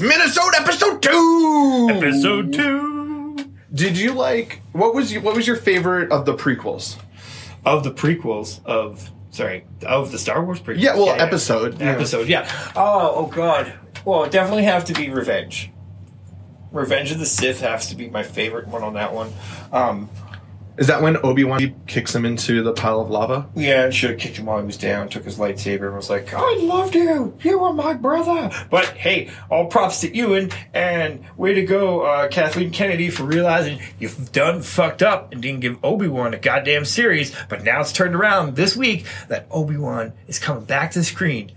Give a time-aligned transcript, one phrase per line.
[0.00, 1.88] Minisode episode two.
[1.90, 6.98] Episode two Did you like what was you what was your favorite of the prequels?
[7.64, 10.80] of the prequels of sorry of the Star Wars prequels.
[10.80, 11.92] Yeah, well, episode, yeah.
[11.92, 12.28] episode.
[12.28, 12.48] Yeah.
[12.76, 13.72] Oh, oh God.
[14.04, 15.70] Well, it definitely have to be Revenge.
[16.72, 19.32] Revenge of the Sith has to be my favorite one on that one.
[19.72, 20.08] Um,
[20.78, 23.48] Is that when Obi Wan kicks him into the pile of lava?
[23.54, 25.08] yeah, should have kicked him while he was down.
[25.08, 27.34] Took his lightsaber and was like, "I loved you.
[27.42, 32.28] You were my brother." But hey, all props to Ewan and way to go, uh,
[32.28, 36.84] Kathleen Kennedy, for realizing you've done fucked up and didn't give Obi Wan a goddamn
[36.84, 37.34] series.
[37.48, 41.04] But now it's turned around this week that Obi Wan is coming back to the
[41.04, 41.52] screen.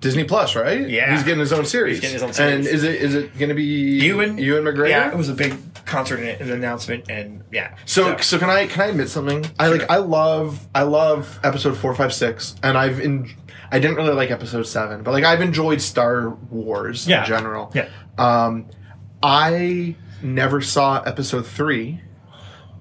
[0.00, 0.88] Disney Plus, right?
[0.88, 1.12] Yeah.
[1.14, 2.00] he's getting his own series.
[2.00, 2.66] getting his own series.
[2.66, 4.88] And is it is it going to be Ewan, Ewan McGregor?
[4.88, 7.74] Yeah, it was a big concert and an announcement, and yeah.
[7.84, 9.44] So, so can I can I admit something?
[9.58, 13.30] I like I love I love episode four, five, six, and I've in
[13.72, 17.20] I didn't really like episode seven, but like I've enjoyed Star Wars Yeah.
[17.22, 17.70] in general.
[17.74, 17.88] Yeah.
[18.18, 18.66] Um,
[19.22, 22.00] I never saw episode three,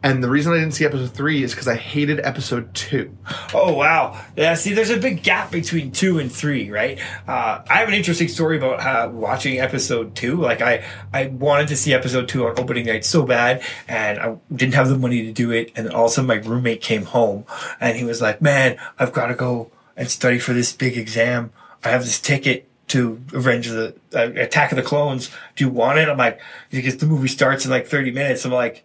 [0.02, 3.18] and the reason I didn't see episode three is because I hated episode two.
[3.54, 4.20] Oh wow!
[4.38, 7.00] Yeah, see, there's a big gap between two and three, right?
[7.28, 10.38] Uh, I have an interesting story about how watching episode two.
[10.38, 14.38] Like, I I wanted to see episode two on opening night so bad, and I
[14.54, 15.72] didn't have the money to do it.
[15.76, 17.46] And all of a sudden, my roommate came home,
[17.82, 21.52] and he was like, "Man, I've got to go and study for this big exam.
[21.84, 25.30] I have this ticket." To Revenge of the uh, Attack of the Clones.
[25.56, 26.10] Do you want it?
[26.10, 28.46] I'm like, because the movie starts in like 30 minutes.
[28.46, 28.84] I'm like,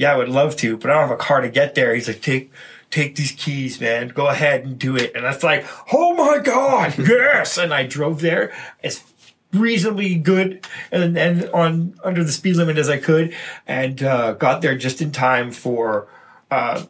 [0.00, 1.94] yeah, I would love to, but I don't have a car to get there.
[1.94, 2.50] He's like, take,
[2.88, 4.08] take these keys, man.
[4.08, 5.14] Go ahead and do it.
[5.14, 7.58] And that's like, oh my God, yes.
[7.58, 8.50] And I drove there
[8.82, 9.04] as
[9.52, 14.62] reasonably good and, and on under the speed limit as I could and, uh, got
[14.62, 16.08] there just in time for,
[16.50, 16.86] uh,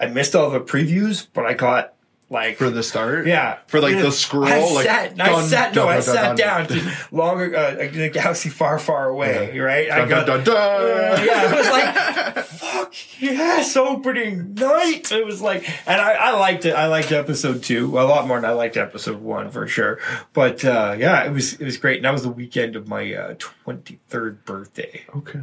[0.00, 1.92] I missed all the previews, but I got
[2.30, 4.02] like For the start, yeah, for like Yeah.
[4.02, 6.66] the scroll, I like sat, I dun, sat, no, dun, I dun, sat dun, down
[6.66, 6.78] dun.
[6.78, 9.90] to longer, uh, like in a galaxy far, far away, right?
[9.90, 10.56] I got, dun, dun, dun.
[10.56, 15.10] Uh, yeah, it was like, fuck yes, opening night.
[15.10, 16.72] It was like, and I, I liked it.
[16.74, 19.98] I liked episode two a lot more than I liked episode one for sure.
[20.32, 21.96] But uh, yeah, it was it was great.
[21.96, 25.02] And that was the weekend of my twenty third birthday.
[25.16, 25.40] Okay.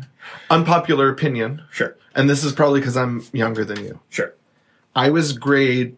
[0.50, 4.00] Unpopular opinion, Sure, and this is probably because I'm younger than you.
[4.09, 4.34] sure.
[4.96, 5.98] I was grade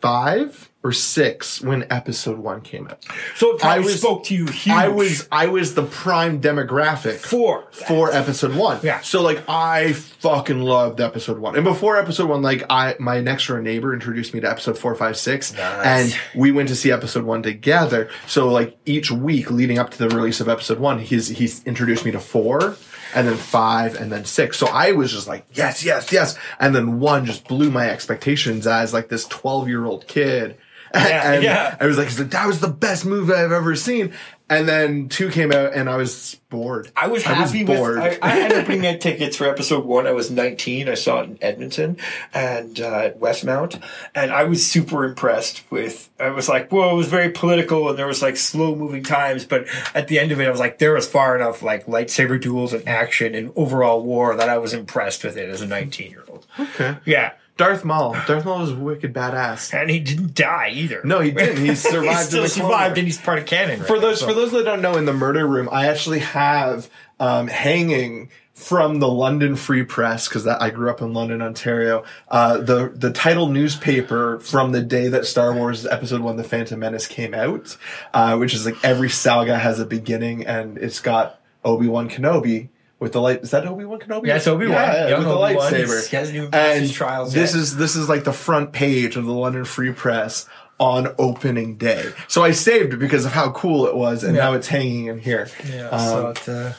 [0.00, 3.04] five or six when episode one came out.
[3.34, 4.68] So I was- spoke to you huge.
[4.76, 8.78] I was I was the prime demographic for for episode one.
[8.82, 9.00] Yeah.
[9.00, 11.56] So like I fucking loved episode one.
[11.56, 14.94] And before episode one, like I my next door neighbor introduced me to episode four,
[14.94, 15.52] five, six.
[15.54, 15.84] Nice.
[16.14, 18.08] And we went to see episode one together.
[18.26, 22.04] So like each week leading up to the release of episode one, he's he's introduced
[22.04, 22.76] me to four.
[23.14, 24.58] And then five, and then six.
[24.58, 26.38] So I was just like, yes, yes, yes.
[26.58, 30.56] And then one just blew my expectations as like this twelve year old kid.
[30.94, 31.76] Yeah, and yeah.
[31.78, 34.14] I was like, that was the best movie I've ever seen.
[34.48, 36.92] And then two came out, and I was bored.
[36.94, 37.96] I was happy bored.
[37.96, 38.18] with.
[38.22, 40.06] I, I had opening night tickets for episode one.
[40.06, 40.88] I was 19.
[40.88, 41.96] I saw it in Edmonton
[42.32, 43.82] and uh, at Westmount,
[44.14, 46.10] and I was super impressed with.
[46.20, 49.44] I was like, "Whoa!" It was very political, and there was like slow moving times.
[49.44, 52.40] But at the end of it, I was like, there was far enough like lightsaber
[52.40, 56.10] duels and action and overall war that I was impressed with it as a 19
[56.10, 56.46] year old.
[56.58, 56.98] okay.
[57.04, 58.12] Yeah, Darth Maul.
[58.26, 59.72] Darth Maul was wicked badass.
[59.72, 61.00] and he didn't die either.
[61.04, 61.64] No, he didn't.
[61.64, 62.04] He survived.
[62.04, 63.80] he in still the survived, and he's part of canon.
[63.80, 65.86] Right for now, those so- for those that don't know, in the murder room, I
[65.86, 71.42] actually have um, hanging from the London Free Press because I grew up in London,
[71.42, 72.04] Ontario.
[72.28, 76.78] Uh, the the title newspaper from the day that Star Wars Episode One: The Phantom
[76.78, 77.76] Menace came out,
[78.14, 82.68] uh, which is like every saga has a beginning, and it's got Obi Wan Kenobi.
[82.98, 84.26] With the light, is that Obi Wan Kenobi?
[84.26, 84.74] Yeah, it's Obi-Wan.
[84.74, 85.72] Yeah, Young with the Obi-Wan.
[85.72, 86.08] lightsaber.
[86.08, 87.60] He hasn't even and his trials this yet.
[87.60, 90.48] is this is like the front page of the London Free Press
[90.80, 92.12] on opening day.
[92.28, 94.44] So I saved it because of how cool it was, and Yeah.
[94.44, 95.48] now it's hanging in here.
[95.68, 96.72] Yeah, Um, so it, uh,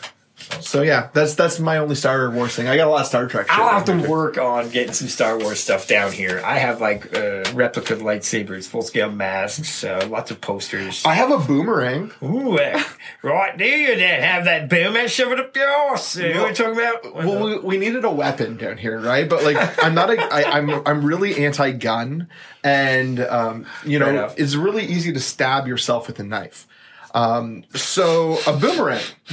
[0.62, 2.68] so yeah, that's that's my only Star Wars thing.
[2.68, 3.50] I got a lot of Star Trek.
[3.50, 6.42] Shit I'll have to work on getting some Star Wars stuff down here.
[6.46, 11.04] I have like uh, replica lightsabers, full scale masks, uh, lots of posters.
[11.06, 12.12] I have a boomerang.
[12.22, 12.84] Ooh, uh,
[13.24, 16.18] right there you then have that boomerang and shove it up your arse.
[16.18, 17.16] You know what I'm talking about?
[17.16, 19.28] Well, we, we needed a weapon down here, right?
[19.28, 20.22] But like, I'm not a.
[20.22, 22.30] I, I'm I'm really anti-gun,
[22.64, 26.68] and um, you know, it's really easy to stab yourself with a knife.
[27.14, 29.02] Um, so a boomerang.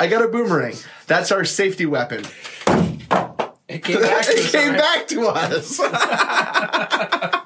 [0.00, 0.74] I got a boomerang.
[1.06, 2.24] That's our safety weapon.
[3.68, 5.78] it came back to it us, came back to us.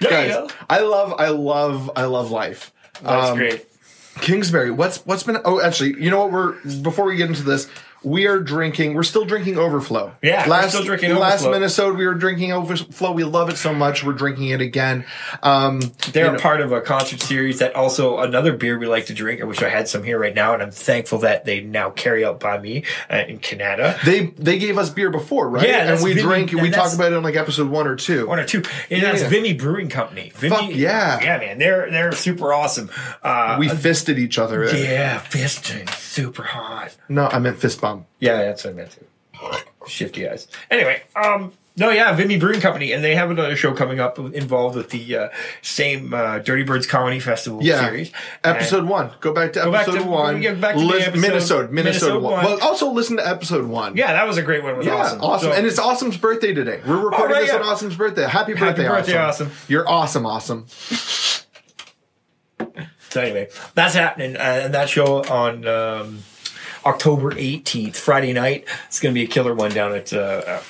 [0.00, 0.50] Guys.
[0.68, 2.72] I love, I love, I love life.
[3.02, 3.66] That's Um, great.
[4.20, 5.36] Kingsbury, what's what's been?
[5.44, 6.32] Oh, actually, you know what?
[6.32, 7.68] We're before we get into this,
[8.02, 8.94] we are drinking.
[8.94, 10.14] We're still drinking Overflow.
[10.22, 13.12] Yeah, we're last still drinking last minisode we were drinking Overflow.
[13.12, 14.04] We love it so much.
[14.04, 15.04] We're drinking it again.
[15.42, 15.80] Um,
[16.12, 19.14] They're you know, part of a concert series that also another beer we like to
[19.14, 19.40] drink.
[19.40, 22.24] I wish I had some here right now, and I'm thankful that they now carry
[22.24, 23.98] out by me uh, in Canada.
[24.04, 25.66] they they gave us beer before, right?
[25.68, 26.14] Yeah, and we.
[26.14, 28.26] We and talked that's- about it on like episode one or two.
[28.26, 28.62] One or two.
[28.90, 29.28] And Yeah, that's yeah.
[29.30, 30.30] Vimy Brewing Company.
[30.34, 31.20] Vimy, Fuck yeah.
[31.22, 31.58] yeah, man.
[31.58, 32.90] They're they're super awesome.
[33.22, 34.64] Uh, we fisted each other.
[34.76, 36.94] yeah, fisting, super hot.
[37.08, 37.95] No, I meant fist bump.
[38.20, 39.64] Yeah, that's what I meant to.
[39.86, 40.48] Shifty eyes.
[40.70, 44.76] Anyway, um, no, yeah, Vimy Brewing Company, and they have another show coming up involved
[44.76, 45.28] with the uh,
[45.60, 48.10] same uh, Dirty Birds Comedy Festival Yeah, series.
[48.42, 49.10] episode And- one.
[49.20, 50.40] Go back to back episode to- one.
[50.40, 52.32] get back to episode- minisode, minisode, minisode one.
[52.32, 52.44] one.
[52.46, 53.94] Well, also listen to episode one.
[53.96, 54.72] yeah, that was a great one.
[54.72, 55.20] It was Yeah, awesome.
[55.20, 55.50] awesome.
[55.50, 56.80] So- and it's Awesome's birthday today.
[56.86, 57.58] We're recording right, this yeah.
[57.60, 58.26] on Awesome's birthday.
[58.26, 59.48] Happy birthday, Happy birthday, awesome.
[59.48, 59.58] Awesome.
[59.68, 60.66] You're awesome, awesome.
[63.10, 66.22] So anyway, that's happening, uh, and that show on um,
[66.86, 68.64] October 18th, Friday night.
[68.86, 70.60] It's going to be a killer one down at uh,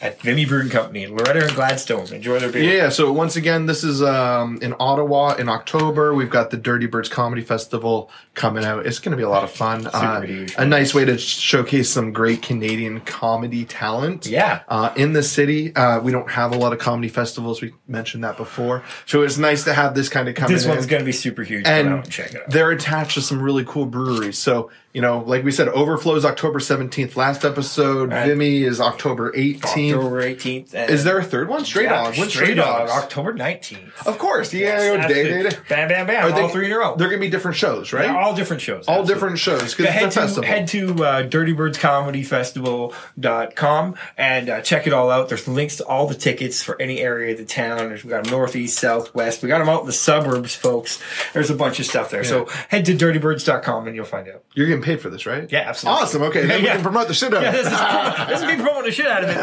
[0.00, 2.12] at Vimy Brewing Company Loretta and Gladstone.
[2.12, 2.62] Enjoy their beer.
[2.62, 6.14] Yeah, so once again, this is um, in Ottawa in October.
[6.14, 8.86] We've got the Dirty Birds Comedy Festival coming out.
[8.86, 9.86] It's going to be a lot of fun.
[9.86, 10.54] Uh, huge.
[10.56, 14.26] a nice way to showcase some great Canadian comedy talent.
[14.26, 14.62] Yeah.
[14.68, 17.60] Uh, in the city, uh, we don't have a lot of comedy festivals.
[17.60, 20.56] We mentioned that before, so it's nice to have this kind of coming.
[20.56, 20.90] This one's in.
[20.90, 21.66] going to be super huge.
[21.66, 22.50] And and check it out.
[22.50, 24.38] they're attached to some really cool breweries.
[24.38, 27.14] So you know, like we said, Overflow's October seventeenth.
[27.16, 28.28] Last episode, Right.
[28.28, 29.96] Vimy is October eighteenth.
[29.96, 30.74] October 18th.
[30.90, 31.64] Is there a third one?
[31.64, 32.16] Straight Yeah, Dog.
[32.18, 34.06] When's Stray Stray Dog, October 19th.
[34.06, 35.56] Of course, yeah, Yes, day, day, day.
[35.68, 36.24] Bam, bam, bam.
[36.24, 36.94] Are they- all three in a row.
[36.96, 38.08] They're gonna be different shows, right?
[38.10, 38.86] All different shows.
[38.88, 39.14] all absolutely.
[39.14, 45.28] different shows because head to head to uh, dirtybirdscomedyfestival.com and uh, check it all out.
[45.28, 47.88] There's links to all the tickets for any area of the town.
[47.88, 49.42] There's, we got 'em northeast, southwest.
[49.42, 51.00] We got them out in the suburbs, folks.
[51.34, 52.24] There's a bunch of stuff there.
[52.24, 54.42] So head to dirtybirds.com and you'll find out.
[54.54, 55.50] You're getting paid for this, right?
[55.50, 56.02] Yeah, absolutely.
[56.02, 56.22] Awesome.
[56.22, 56.74] Okay, then we Yeah.
[56.74, 57.72] can promote the shit out Yeah, of this it.
[57.72, 59.42] is, this is me promoting the shit out of it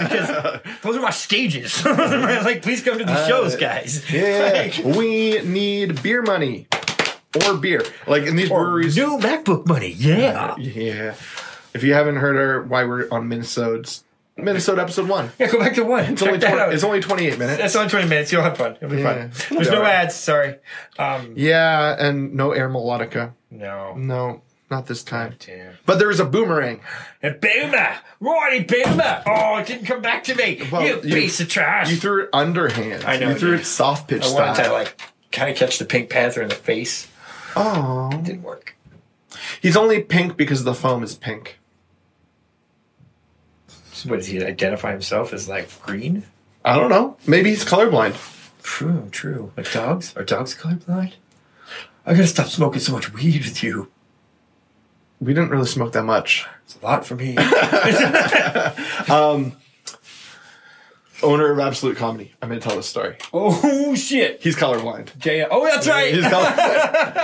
[0.64, 1.84] because those are my stages.
[1.86, 4.04] like, please come to these shows, guys.
[4.12, 4.52] Uh, Yeah,
[4.86, 6.68] Like, we need beer money
[7.46, 7.84] or beer.
[8.08, 8.96] Like in these breweries.
[8.96, 9.90] new MacBook money.
[9.98, 10.56] Yeah.
[10.58, 11.14] Yeah.
[11.74, 14.04] If you haven't heard our why we're on minisode's
[14.38, 15.32] minisode episode one.
[15.40, 16.04] Yeah, go back to one.
[16.06, 16.74] It's Check only that 20, out.
[16.74, 17.62] it's only 28 minutes.
[17.64, 18.32] It's only 20 minutes.
[18.32, 18.76] You'll have fun.
[18.82, 19.28] It'll be Yeah.
[19.30, 19.32] fun.
[19.58, 20.16] There's no ads.
[20.16, 20.56] Sorry.
[21.00, 23.32] Um, yeah, and no air melodica.
[23.50, 23.94] no.
[23.96, 25.36] No, not this time.
[25.40, 25.76] Damn.
[25.86, 26.82] But was a boomerang.
[27.22, 27.98] A Boomer!
[28.20, 29.24] Rory Boomer!
[29.26, 30.62] Oh, it didn't come back to me.
[30.72, 31.90] Well, you, you- piece of trash.
[31.92, 33.04] You threw it underhand.
[33.04, 33.60] I know, You threw dude.
[33.62, 34.66] it soft pitch I wanted style.
[34.68, 35.02] to, like,
[35.32, 37.08] kind of catch the Pink Panther in the face.
[37.56, 38.76] oh, It Didn't work.
[39.62, 41.60] he's only pink because the foam is pink.
[43.94, 46.24] So what, does he identify himself as, like, green?
[46.64, 47.18] I don't know.
[47.28, 48.16] Maybe he's colorblind.
[48.64, 49.52] True, true.
[49.56, 50.16] Like dogs?
[50.18, 51.14] Are dogs colorblind?
[52.06, 53.92] I gotta stop smoking so much weed with you.
[55.20, 56.46] We didn't really smoke that much.
[56.66, 57.38] It's a lot for me.
[59.10, 59.54] Um,
[61.26, 62.32] Owner of Absolute Comedy.
[62.42, 63.18] I'm going to tell this story.
[63.34, 64.42] oh, shit.
[64.42, 65.18] He's colorblind.
[65.18, 66.14] Jay, oh, that's right.
[66.14, 66.56] He's colorblind.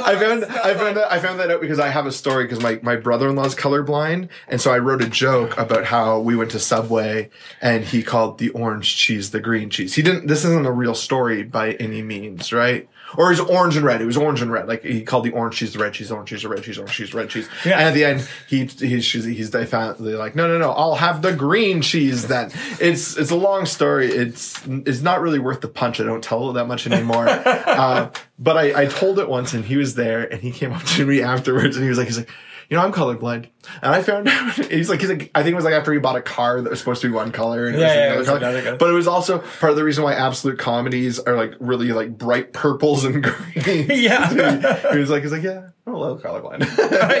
[0.02, 2.62] I found I found that I found that out because I have a story because
[2.62, 6.36] my, my brother in law's colorblind and so I wrote a joke about how we
[6.36, 7.30] went to Subway
[7.60, 9.94] and he called the orange cheese the green cheese.
[9.94, 10.26] He didn't.
[10.26, 12.88] This isn't a real story by any means, right?
[13.16, 14.00] Or is orange and red?
[14.00, 14.68] It was orange and red.
[14.68, 16.92] Like he called the orange cheese the red cheese, orange cheese the red cheese, orange
[16.92, 17.48] cheese the red cheese.
[17.64, 17.78] Yeah.
[17.78, 20.70] And at the end, he he's he's, he's they found they're like, no no no,
[20.70, 22.52] I'll have the green cheese then.
[22.80, 24.08] It's it's a long story.
[24.08, 26.00] It's it's not really worth the punch.
[26.00, 27.26] I don't tell it that much anymore.
[27.28, 30.84] uh, but I, I told it once, and he was there, and he came up
[30.84, 32.30] to me afterwards, and he was like, he's like.
[32.70, 33.48] You know, I'm colorblind,
[33.82, 34.54] and I found out.
[34.70, 36.70] He's like, he's like, I think it was like after he bought a car that
[36.70, 38.38] was supposed to be one color, and it Yeah, was yeah, another it was color.
[38.38, 38.76] another color.
[38.76, 42.16] But it was also part of the reason why absolute comedies are like really like
[42.16, 43.88] bright purples and greens.
[43.88, 44.92] Yeah.
[44.92, 46.64] he was like, he's like, yeah, I'm a little colorblind.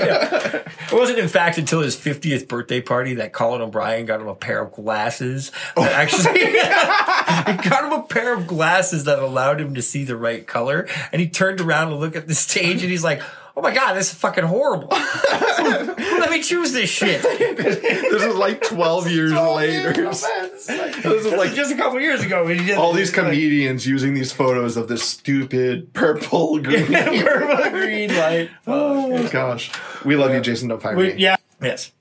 [0.02, 4.34] It wasn't, in fact, until his 50th birthday party that Colin O'Brien got him a
[4.34, 5.50] pair of glasses.
[5.50, 5.82] That oh.
[5.84, 10.46] actually, he got him a pair of glasses that allowed him to see the right
[10.46, 10.88] color.
[11.12, 13.20] And he turned around and looked at the stage and he's like,
[13.56, 14.88] oh my God, this is fucking horrible.
[14.90, 17.22] Let me choose this shit.
[17.22, 19.92] this is like 12 years later.
[19.92, 22.44] This This is like just a couple years ago.
[22.44, 26.58] when he did all these this, like, comedians using these photos of this stupid purple
[26.62, 26.86] green.
[26.86, 28.50] purple green light.
[28.66, 29.70] oh gosh,
[30.04, 30.68] we love you, Jason.
[30.68, 31.18] Don't fire We- me.
[31.20, 31.36] yeah.
[31.62, 31.92] Yes.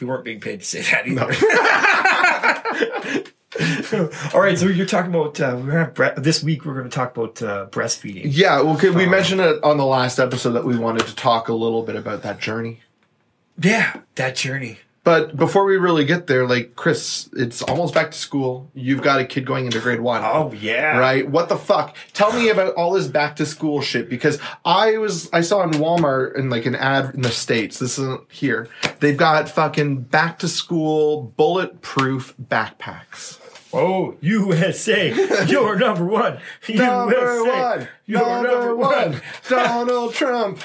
[0.00, 1.32] We weren't being paid to say that either.
[4.34, 6.64] All right, so you're talking about uh, we're gonna bre- this week.
[6.64, 8.26] We're going to talk about uh, breastfeeding.
[8.26, 11.48] Yeah, well, could we mentioned it on the last episode that we wanted to talk
[11.48, 12.80] a little bit about that journey.
[13.58, 14.78] Yeah, that journey.
[15.06, 18.68] But before we really get there, like Chris, it's almost back to school.
[18.74, 20.20] You've got a kid going into grade one.
[20.24, 20.98] Oh yeah.
[20.98, 21.30] Right?
[21.30, 21.96] What the fuck?
[22.12, 25.70] Tell me about all this back to school shit because I was I saw in
[25.70, 28.68] Walmart in like an ad in the States, this isn't here.
[28.98, 33.38] They've got fucking back to school bulletproof backpacks.
[33.76, 35.12] Oh, USA,
[35.46, 36.38] you're number one.
[36.68, 37.88] Number USA, one.
[38.06, 39.20] you're Number one.
[39.48, 40.62] Donald Trump.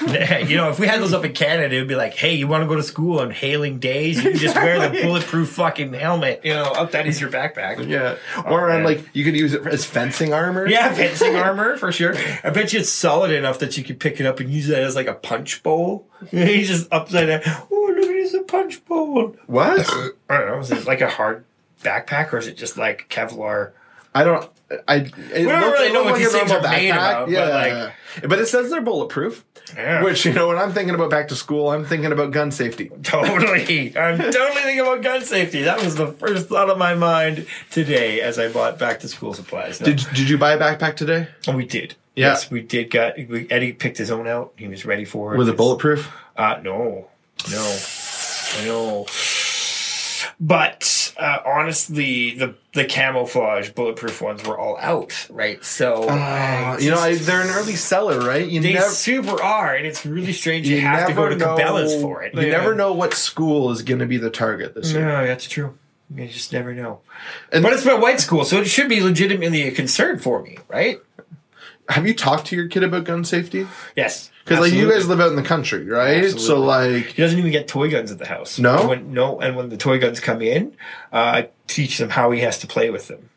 [0.00, 2.62] you know, if we had those up in Canada, it'd be like, hey, you want
[2.62, 4.22] to go to school on hailing days?
[4.22, 6.42] You can just wear the bulletproof fucking helmet.
[6.44, 7.88] You know, up that is your backpack.
[7.88, 8.16] Yeah.
[8.44, 8.76] Or um, man.
[8.78, 10.68] on like you could use it as fencing armor.
[10.68, 12.14] Yeah, fencing armor for sure.
[12.44, 14.78] I bet you it's solid enough that you could pick it up and use it
[14.78, 16.06] as like a punch bowl.
[16.30, 17.40] He's just upside down.
[17.70, 19.34] Oh, look at this, a punch bowl.
[19.46, 19.80] What?
[20.28, 20.58] I don't know.
[20.58, 21.44] Is it like a hard
[21.82, 23.72] backpack or is it just like Kevlar?
[24.14, 24.50] I don't.
[24.88, 24.96] I.
[24.96, 26.92] It We don't looked- really know what these things are made backpack.
[26.92, 27.92] about, but, Yeah,
[28.28, 29.44] but it says they're bulletproof.
[29.76, 30.02] Yeah.
[30.02, 32.90] Which you know, when I'm thinking about back to school, I'm thinking about gun safety.
[33.04, 33.96] Totally.
[33.96, 35.62] I'm totally thinking about gun safety.
[35.62, 39.32] That was the first thought of my mind today as I bought back to school
[39.32, 39.80] supplies.
[39.80, 39.86] No.
[39.86, 41.28] Did Did you buy a backpack today?
[41.46, 41.94] Oh, we did.
[42.16, 42.30] Yeah.
[42.30, 42.90] Yes, we did.
[42.90, 44.52] Got we, Eddie picked his own out.
[44.56, 45.38] He was ready for it.
[45.38, 46.10] Was it It's- bulletproof?
[46.36, 47.06] Uh, no,
[47.48, 47.76] no,
[48.64, 49.06] no.
[50.40, 55.62] But uh, honestly, the the camouflage bulletproof ones were all out, right?
[55.64, 58.46] So Uh, I you know, I, they're an early seller, right?
[58.48, 58.86] You they never.
[58.88, 60.68] super are, and it's really strange.
[60.68, 62.34] You, You have to go to never Cabela's for it.
[62.34, 65.04] You never know what school is going to be the target this year.
[65.06, 65.76] No, that's true.
[66.14, 67.00] You just never know.
[67.52, 70.58] And- but it's my white school, so it should be legitimately a concern for me,
[70.68, 70.98] right?
[71.90, 73.66] Have you talked to your kid about gun safety?
[73.96, 76.30] Yes, Because like you guys live out in the country, right?
[76.38, 78.58] So like, He doesn't even get toy guns at the house.
[78.58, 78.78] No?
[78.78, 79.40] And when, no.
[79.40, 80.76] And when the toy guns come in,
[81.12, 83.28] uh, I teach them how he has to play with them.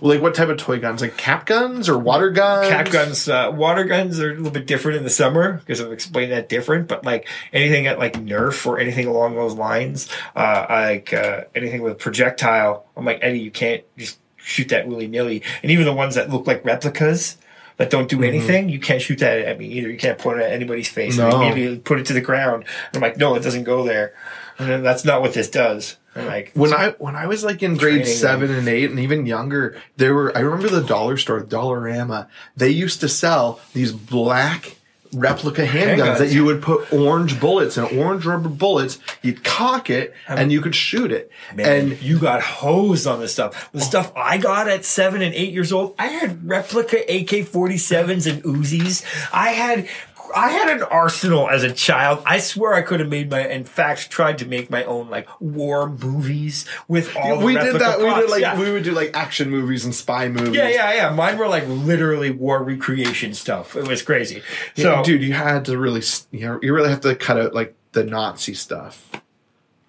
[0.00, 1.00] well, like what type of toy guns?
[1.00, 2.68] Like cap guns or water guns?
[2.68, 5.90] Cap guns, uh, water guns are a little bit different in the summer because I've
[5.92, 6.88] explained that different.
[6.88, 11.82] But like anything at like Nerf or anything along those lines, uh, like uh, anything
[11.82, 15.42] with projectile, I'm like Eddie, you can't just shoot that willy nilly.
[15.62, 17.38] And even the ones that look like replicas.
[17.82, 18.20] That don't Mm-hmm.
[18.20, 18.68] do anything.
[18.68, 19.90] You can't shoot that at me either.
[19.90, 21.18] You can't point it at anybody's face.
[21.18, 21.24] No.
[21.24, 22.64] And they immediately put it to the ground.
[22.94, 24.14] I'm like, no, it doesn't go there.
[24.58, 25.96] And then that's not what this does.
[26.14, 29.26] I'm like, when I when I was like in grade seven and eight and even
[29.26, 32.28] younger, there were I remember the dollar store, Dollarama.
[32.56, 34.76] They used to sell these black
[35.14, 36.18] replica handguns Handguns.
[36.18, 38.98] that you would put orange bullets and orange rubber bullets.
[39.22, 41.30] You'd cock it and you could shoot it.
[41.54, 43.70] Man, and you got hosed on this stuff.
[43.72, 48.30] The stuff I got at seven and eight years old, I had replica AK 47s
[48.30, 49.04] and Uzis.
[49.32, 49.88] I had.
[50.34, 52.22] I had an arsenal as a child.
[52.26, 55.28] I swear I could have made my, in fact, tried to make my own like
[55.40, 57.98] war movies with all the we did that.
[57.98, 58.58] We did like yeah.
[58.58, 60.54] we would do like action movies and spy movies.
[60.54, 61.10] yeah, yeah, yeah.
[61.10, 63.76] Mine were like literally war recreation stuff.
[63.76, 64.42] It was crazy.
[64.76, 67.54] So, So, dude, you had to really, you know, you really have to cut out
[67.54, 69.10] like the Nazi stuff.
[69.12, 69.22] what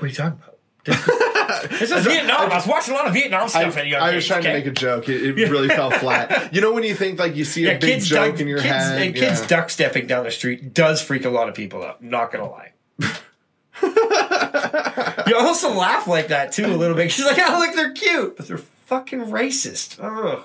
[0.02, 0.40] are you talking
[0.86, 1.30] about?
[1.70, 2.52] this is Vietnam.
[2.52, 4.44] I was watching a lot of Vietnam I, stuff at young I was age, trying
[4.44, 5.10] to make a joke.
[5.10, 6.42] It, it really fell flat.
[6.54, 8.48] You know when you think like you see a Yeah, big kids joke duck, in
[8.48, 9.02] your kids, head.
[9.02, 9.48] and kids yeah.
[9.48, 12.04] duck stepping down the street does freak a lot of people out.
[12.04, 12.72] Not gonna lie.
[15.28, 17.12] you also laugh like that too a little bit.
[17.12, 19.98] She's like, "Oh, look, they're cute," but they're fucking racist.
[20.02, 20.44] Ugh,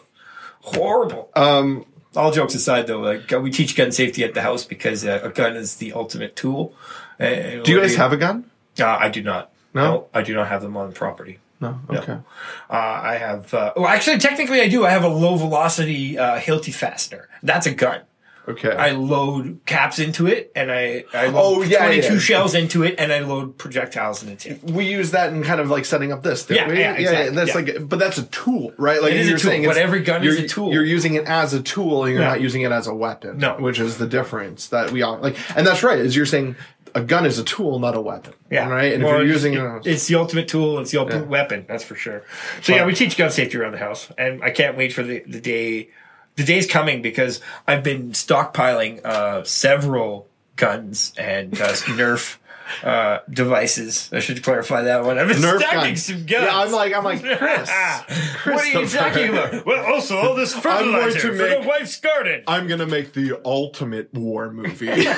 [0.60, 1.30] horrible.
[1.36, 1.84] Um,
[2.16, 5.28] All jokes aside, though, like we teach gun safety at the house because uh, a
[5.28, 6.74] gun is the ultimate tool.
[7.20, 8.50] Uh, do you guys have a gun?
[8.80, 9.52] Uh, I do not.
[9.78, 10.08] No?
[10.14, 11.38] I do not have them on property.
[11.60, 11.80] No.
[11.90, 11.98] No.
[11.98, 12.12] Okay.
[12.12, 13.52] Uh, I have.
[13.52, 14.84] Uh, well, actually, technically, I do.
[14.86, 17.28] I have a low velocity uh, Hilti fastener.
[17.42, 18.02] That's a gun.
[18.46, 18.70] Okay.
[18.74, 22.18] I load caps into it, and I, I load Oh, yeah, 22 yeah.
[22.18, 24.62] shells into it, and I load projectiles in the tip.
[24.64, 26.48] we use that in kind of like setting up this.
[26.48, 27.54] Yeah, yeah, exactly, That's yeah.
[27.80, 29.02] like, but that's a tool, right?
[29.02, 30.72] Like It is a you're tool, saying but every gun is a tool.
[30.72, 32.28] You're using it as a tool, and you're Yeah.
[32.30, 33.36] not using it as a weapon.
[33.36, 33.56] No.
[33.56, 35.36] which is the difference that we all like.
[35.54, 35.98] And that's right.
[35.98, 36.56] Is you're saying
[36.94, 38.34] a gun is a tool, not a weapon.
[38.50, 38.92] Yeah, Right.
[38.92, 40.78] And Well, if you're using it, it, it's the ultimate tool.
[40.80, 41.28] It's the ultimate Yeah.
[41.28, 41.64] weapon.
[41.68, 42.22] That's for sure.
[42.62, 45.22] So yeah, we teach gun safety around the house, and I can't wait for the,
[45.26, 45.90] the day.
[46.36, 52.36] The day's coming because I've been stockpiling uh, several guns and uh, Nerf
[52.82, 54.10] uh, devices.
[54.12, 55.18] I should clarify that one.
[55.18, 56.04] I've been Nerf stacking guns.
[56.06, 56.30] some guns.
[56.30, 57.70] Yeah, I'm like, I'm like, Chris.
[57.70, 59.66] what are you talking about?
[59.66, 62.42] Well, also all this going fertilizer to for make- the wife's garden.
[62.46, 64.88] I'm gonna make the ultimate war movie.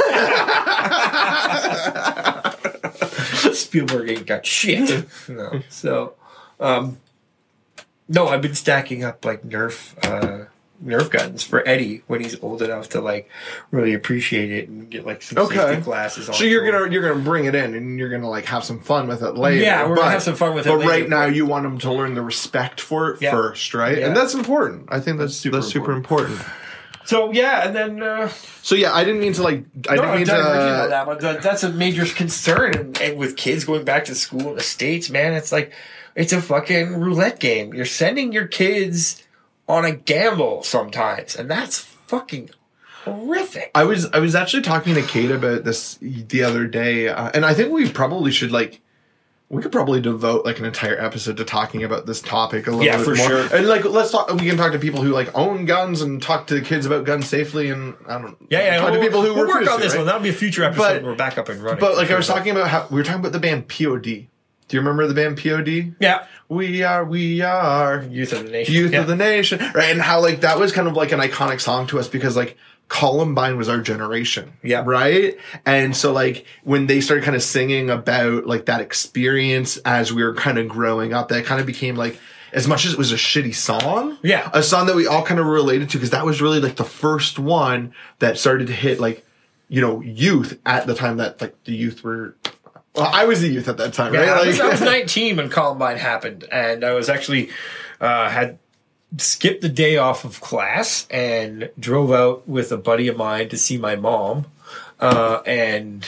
[3.54, 5.06] Spielberg ain't got shit.
[5.28, 5.60] no.
[5.68, 6.14] So,
[6.58, 6.98] um,
[8.08, 10.46] no, I've been stacking up like Nerf, uh,
[10.84, 13.28] Nerf guns for Eddie when he's old enough to like
[13.70, 15.56] really appreciate it and get like some Okay.
[15.56, 16.34] safety glasses on.
[16.34, 19.06] So you're gonna you're gonna bring it in and you're gonna like have some fun
[19.06, 19.62] with it later.
[19.62, 21.78] Yeah, we're gonna have some fun with it But later, right now, you want them
[21.80, 23.30] to learn the respect for it Yeah.
[23.32, 23.98] first, right?
[23.98, 24.06] Yeah.
[24.06, 24.86] And that's important.
[24.88, 26.40] I think that's super that's super important.
[27.04, 28.28] So yeah, and then uh,
[28.62, 29.64] So yeah, I didn't mean to like.
[29.88, 30.34] I no, didn't mean to.
[30.34, 32.74] uh, that, but that- that's a major concern.
[32.74, 35.72] And, and with kids going back to school in the states, man, it's like
[36.14, 37.74] it's a fucking roulette game.
[37.74, 39.22] You're sending your kids
[39.70, 42.50] on a gamble sometimes, and that's fucking
[43.04, 43.70] horrific.
[43.74, 47.44] I was I was actually talking to Kate about this the other day, uh, and
[47.44, 48.80] I think we probably should like
[49.48, 52.84] we could probably devote like an entire episode to talking about this topic a little
[52.86, 53.26] Yeah, bit for more.
[53.26, 53.56] sure.
[53.56, 54.30] And like let's talk.
[54.32, 57.04] We can talk to people who like own guns and talk to the kids about
[57.04, 58.36] guns safely, and I don't.
[58.50, 58.76] Yeah, yeah.
[58.78, 59.98] Talk we'll, to people who we'll work on to, this right?
[59.98, 60.06] one.
[60.06, 60.80] That'll be a future episode.
[60.82, 61.80] But- we're back up and running.
[61.80, 62.36] But like I was Sure.
[62.36, 64.02] talking about how we were talking about the band POD.
[64.68, 65.96] Do you remember the band POD?
[65.98, 68.74] Yeah, We are, we are youth of the nation.
[68.74, 69.00] youth yeah.
[69.00, 69.90] of the nation, right?
[69.92, 72.56] And how like that was kind of like an iconic song to us because like
[72.88, 74.82] Columbine was our generation, Yeah.
[74.84, 75.38] right.
[75.64, 80.24] And so like when they started kind of singing about like that experience as we
[80.24, 82.18] were kind of growing up, that kind of became like
[82.52, 84.50] as much as it was a shitty song, Yeah.
[84.52, 86.84] a song that we all kind of related to because that was really like the
[86.84, 89.24] first one that started to hit like
[89.68, 92.34] you know youth at the time that like the youth were.
[92.94, 94.44] Well, I was a youth at that time, Yeah, right?
[94.44, 97.50] I, was, I was 19 when Columbine happened, and I was actually
[98.00, 98.58] uh, had
[99.18, 103.56] skipped the day off of class and drove out with a buddy of mine to
[103.56, 104.46] see my mom.
[104.98, 106.04] Uh, and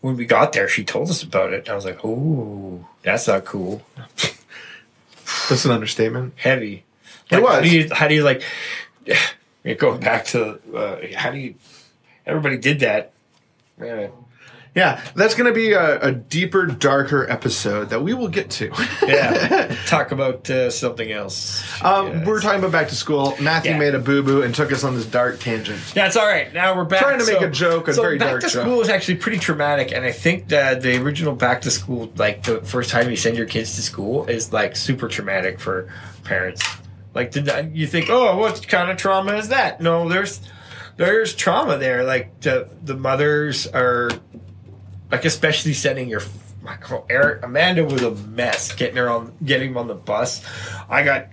[0.00, 1.68] when we got there, she told us about it.
[1.68, 3.82] I was like, "Oh, that's not cool.
[5.48, 6.34] That's an understatement.
[6.36, 6.84] Heavy."
[7.30, 7.62] It Like, How was.
[7.70, 7.88] do you?
[7.92, 8.42] How do you like?
[9.78, 11.54] Going back to uh, how do you?
[12.26, 13.12] Everybody did that.
[14.74, 18.72] Yeah, that's going to be a, a deeper, darker episode that we will get to.
[19.06, 19.72] Yeah.
[19.86, 21.62] Talk about uh, something else.
[21.82, 22.26] um, Yes.
[22.26, 23.36] We're talking about back to school.
[23.40, 23.78] Matthew Yeah.
[23.78, 25.78] made a boo boo and took us on this dark tangent.
[25.94, 26.52] Yeah, that's all right.
[26.52, 27.02] Now we're back.
[27.02, 28.62] Trying to make a joke, a so very back dark to joke.
[28.62, 32.42] school is actually pretty traumatic, and I think that the original back to school, like
[32.42, 35.88] the first time you send your kids to school, is like super traumatic for
[36.24, 36.64] parents.
[37.14, 39.80] Like, did that, you think, oh, what kind of trauma is that?
[39.80, 40.40] No, there's
[40.96, 42.02] there's trauma there.
[42.02, 44.10] Like the the mothers are
[45.16, 46.22] like, especially sending your.
[47.10, 50.42] Eric, Amanda was a mess getting her on, getting him on the bus.
[50.88, 51.26] I got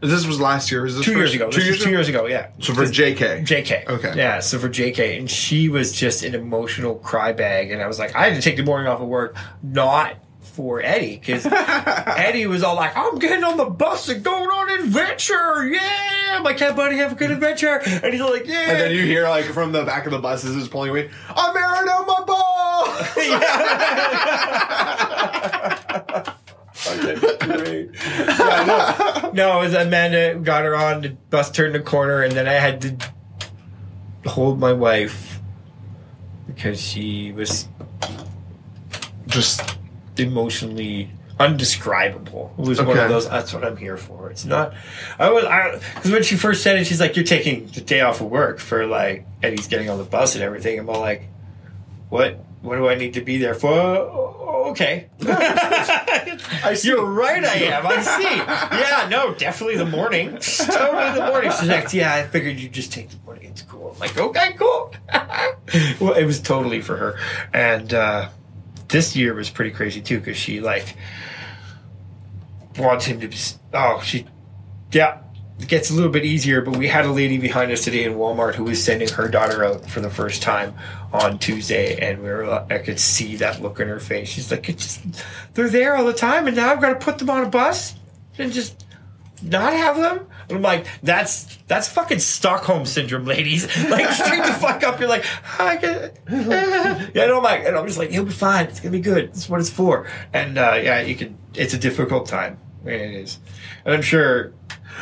[0.00, 0.82] This was last year.
[0.82, 1.50] Was this two years ago.
[1.50, 2.24] Two This years is two years ago.
[2.26, 2.48] Yeah.
[2.60, 3.46] So for JK.
[3.46, 3.86] JK.
[3.86, 4.14] Okay.
[4.16, 7.98] Yeah, so for JK, and she was just an emotional cry bag, and I was
[7.98, 10.16] like, I had to take the morning off of work, not
[10.50, 14.70] for Eddie, because Eddie was all like, I'm getting on the bus and going on
[14.70, 18.70] an adventure, yeah, my cat buddy have a good adventure, and he's like, yeah.
[18.70, 21.10] And then you hear like from the back of the buses is pulling away.
[21.28, 22.36] I'm airing out my ball.
[26.90, 32.32] Yeah, no, no, it was Amanda got her on, the bus turned the corner, and
[32.32, 32.96] then I had to
[34.28, 35.40] hold my wife
[36.46, 37.68] because she was
[39.26, 39.78] Just
[40.20, 42.54] emotionally undescribable.
[42.58, 43.28] It was one of those.
[43.28, 44.30] That's what I'm here for.
[44.30, 44.74] It's not.
[45.18, 45.44] I was.
[45.44, 48.30] I because when she first said it, she's like, "You're taking the day off of
[48.30, 51.28] work for like Eddie's getting on the bus and everything." I'm all like,
[52.10, 52.44] "What?
[52.60, 55.08] What do I need to be there for?" "Oh, okay.
[55.26, 56.88] I see.
[56.88, 57.42] You're right.
[57.42, 57.86] I am.
[57.86, 58.22] I see.
[58.22, 59.08] Yeah.
[59.10, 59.34] No.
[59.34, 60.36] Definitely the morning.
[60.38, 61.50] totally the morning.
[61.58, 62.14] She's like, "Yeah.
[62.14, 63.46] I figured you'd just take the morning.
[63.46, 64.94] It's cool." I'm like, "Okay, cool."
[66.00, 67.18] well, it was totally for her,
[67.54, 67.94] and.
[67.94, 68.28] uh
[68.90, 70.96] this year was pretty crazy too because she like
[72.78, 73.28] wants him to.
[73.28, 73.36] be-
[73.72, 74.26] Oh, she,
[74.92, 75.18] yeah,
[75.58, 76.60] it gets a little bit easier.
[76.60, 79.64] But we had a lady behind us today in Walmart who was sending her daughter
[79.64, 80.74] out for the first time
[81.12, 82.50] on Tuesday, and we were.
[82.70, 84.28] I could see that look in her face.
[84.28, 85.24] She's like, "It's just
[85.54, 87.94] they're there all the time, and now I've got to put them on a bus
[88.38, 88.86] and just."
[89.42, 93.64] Not have them, and I'm like, that's that's fucking Stockholm syndrome, ladies.
[93.88, 95.00] Like straight the fuck up.
[95.00, 95.24] You're like,
[95.58, 98.66] I get, yeah, no, I'm like, and I'm just like, he'll be fine.
[98.66, 99.28] It's gonna be good.
[99.28, 100.06] That's what it's for.
[100.32, 101.38] And uh, yeah, you can.
[101.54, 102.58] It's a difficult time.
[102.84, 103.38] It is,
[103.84, 104.52] and I'm sure.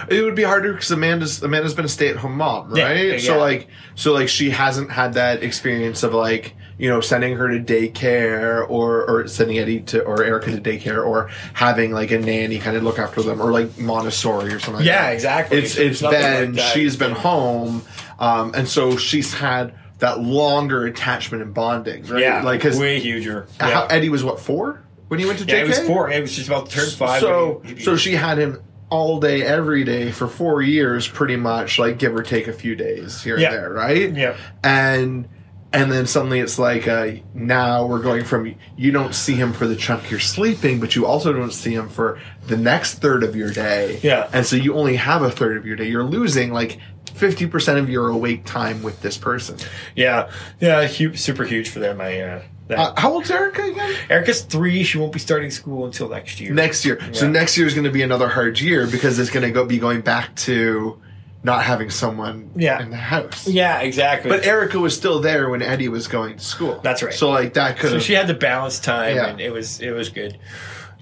[0.08, 3.12] It would be harder because Amanda's Amanda's been a stay at home mom, right?
[3.14, 7.36] yeah, So like so like she hasn't had that experience of like you know sending
[7.36, 12.10] her to daycare or or sending Eddie to or Erica to daycare or having like
[12.10, 14.76] a nanny kind of look after them or like Montessori or something.
[14.76, 15.14] like Yeah, that.
[15.14, 15.58] exactly.
[15.58, 17.82] It's it's nothing been like she's been home,
[18.18, 22.22] um, and so she's had that longer attachment and bonding, right?
[22.22, 23.48] Yeah, like because way huger.
[23.58, 25.52] how- Eddie was what four when he went to JK.
[25.52, 26.10] yeah it was four.
[26.10, 27.20] It was just about to turn five.
[27.20, 31.36] So when he- so she had him all day, every day for four years, pretty
[31.36, 33.48] much, like give or take a few days here Yeah.
[33.48, 34.16] and there, right?
[34.16, 34.34] Yeah.
[34.64, 35.28] And
[35.72, 39.66] and then suddenly it's like uh, now we're going from you don't see him for
[39.66, 43.36] the chunk you're sleeping, but you also don't see him for the next third of
[43.36, 44.00] your day.
[44.02, 44.30] Yeah.
[44.32, 45.88] And so you only have a third of your day.
[45.88, 46.78] You're losing like
[47.14, 49.58] fifty percent of your awake time with this person.
[49.94, 52.00] yeah, yeah, hu- super huge for them.
[52.00, 52.42] I uh.
[52.70, 53.94] Uh, how old's Erica again?
[54.10, 54.84] Erica's three.
[54.84, 56.52] She won't be starting school until next year.
[56.52, 57.00] next year.
[57.14, 59.64] So next year is going to be another hard year because it's going to go
[59.64, 61.00] be going back to
[61.48, 62.80] not having someone Yeah.
[62.82, 63.48] in the house.
[63.48, 64.28] Yeah, exactly.
[64.30, 66.78] But Erica was still there when Eddie was going to school.
[66.84, 67.12] That's right.
[67.14, 69.26] So like that could so she had the balance time, Yeah.
[69.28, 70.38] and it was it was good.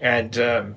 [0.00, 0.76] And um,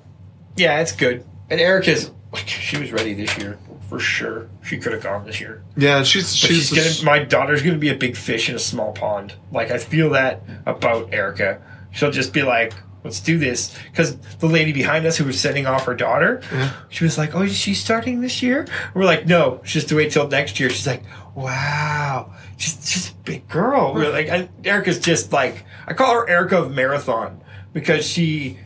[0.56, 1.24] yeah, it's good.
[1.48, 4.48] And Erica's like she was ready this year for sure.
[4.62, 5.62] She could have gone this year.
[5.76, 7.18] yeah, she's But she's, she's gonna.
[7.18, 9.34] My daughter's gonna be a big fish in a small pond.
[9.52, 11.60] Like I feel that about Erica.
[11.92, 12.72] She'll just be like,
[13.04, 16.42] "Let's do this." Because the lady behind us who was sending off her daughter,
[16.88, 19.96] she was like, "Oh, is she starting this year?" We're like, "No, she has to
[19.96, 21.02] wait till next year." She's like,
[21.34, 26.28] "Wow, she's she's a big girl." We're like, and Erica's just like I call her
[26.28, 27.40] Erica of Marathon
[27.72, 28.58] because she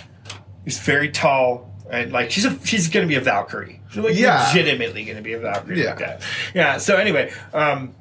[0.64, 1.70] is very tall.
[1.90, 3.80] And like she's a she's gonna be a Valkyrie.
[3.90, 4.46] She's like Yeah.
[4.48, 5.82] legitimately gonna be a Valkyrie.
[5.82, 5.90] Yeah.
[5.90, 6.22] Like that.
[6.54, 6.78] Yeah.
[6.78, 7.94] So anyway, um,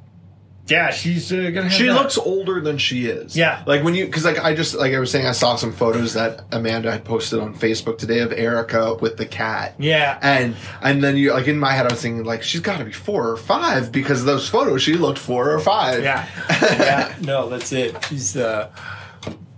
[0.67, 1.63] yeah, she's uh, gonna.
[1.63, 1.93] Have she that.
[1.93, 3.35] looks older than she is.
[3.35, 3.63] Yeah.
[3.67, 6.13] Like when you, because like I just, like I was saying, I saw some photos
[6.13, 9.75] that Amanda had posted on Facebook today of Erica with the cat.
[9.77, 10.17] Yeah.
[10.21, 12.85] And and then you like in my head I was thinking like she's got to
[12.85, 16.01] be four or five because those photos she looked four or five.
[16.01, 16.25] Yeah.
[16.61, 17.13] yeah.
[17.21, 18.01] No, that's it.
[18.05, 18.71] She's uh,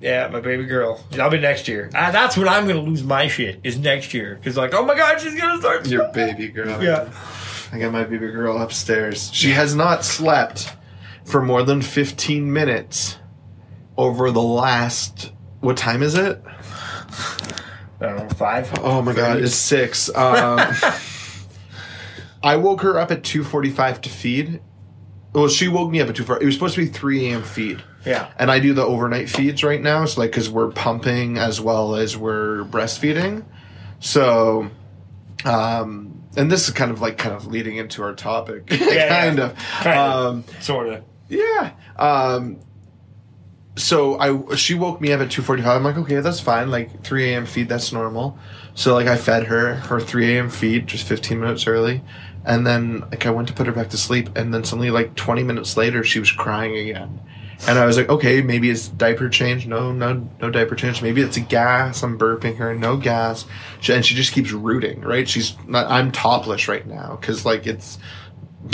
[0.02, 1.04] yeah, my baby girl.
[1.20, 1.92] I'll be next year.
[1.94, 3.60] Ah, that's when I'm gonna lose my shit.
[3.64, 5.88] Is next year because like, oh my god, she's gonna start.
[5.88, 6.84] Your baby girl.
[6.84, 7.14] Yeah.
[7.72, 9.30] I got my baby girl upstairs.
[9.32, 10.74] She has not slept
[11.26, 13.18] for more than 15 minutes
[13.98, 15.32] over the last.
[15.60, 16.42] What time is it?
[18.00, 18.72] I don't know, five.
[18.80, 20.14] Oh my god, it's six.
[20.16, 20.60] Um,
[22.44, 24.62] I woke her up at 2:45 to feed.
[25.34, 26.34] Well, she woke me up at 2.
[26.36, 27.44] It was supposed to be 3 a.m.
[27.44, 27.84] feed.
[28.06, 28.32] Yeah.
[28.38, 31.96] And I do the overnight feeds right now, so like because we're pumping as well
[31.96, 33.44] as we're breastfeeding.
[34.00, 34.70] So,
[35.44, 39.24] um, and this is kind of like kind of leading into our topic, yeah.
[39.24, 39.56] kind of.
[39.56, 40.26] Kind of.
[40.26, 41.04] Um, Sort of.
[41.30, 41.72] Yeah.
[41.96, 42.60] Um,
[43.78, 45.76] so I she woke me up at two forty five.
[45.76, 46.72] I'm like, okay, that's fine.
[46.72, 47.46] Like three a.m.
[47.46, 48.38] feed, that's normal.
[48.74, 50.50] So like I fed her her three a.m.
[50.50, 52.02] feed just fifteen minutes early,
[52.46, 55.16] and then like I went to put her back to sleep, and then suddenly like
[55.16, 57.20] twenty minutes later she was crying again.
[57.68, 59.66] And I was like, okay, maybe it's diaper change.
[59.66, 61.02] No, no, no diaper change.
[61.02, 62.04] Maybe it's a gas.
[62.04, 62.76] I'm burping her.
[62.76, 63.46] No gas.
[63.80, 65.02] She, and she just keeps rooting.
[65.02, 65.28] Right?
[65.28, 65.90] She's not.
[65.90, 67.98] I'm topless right now because like it's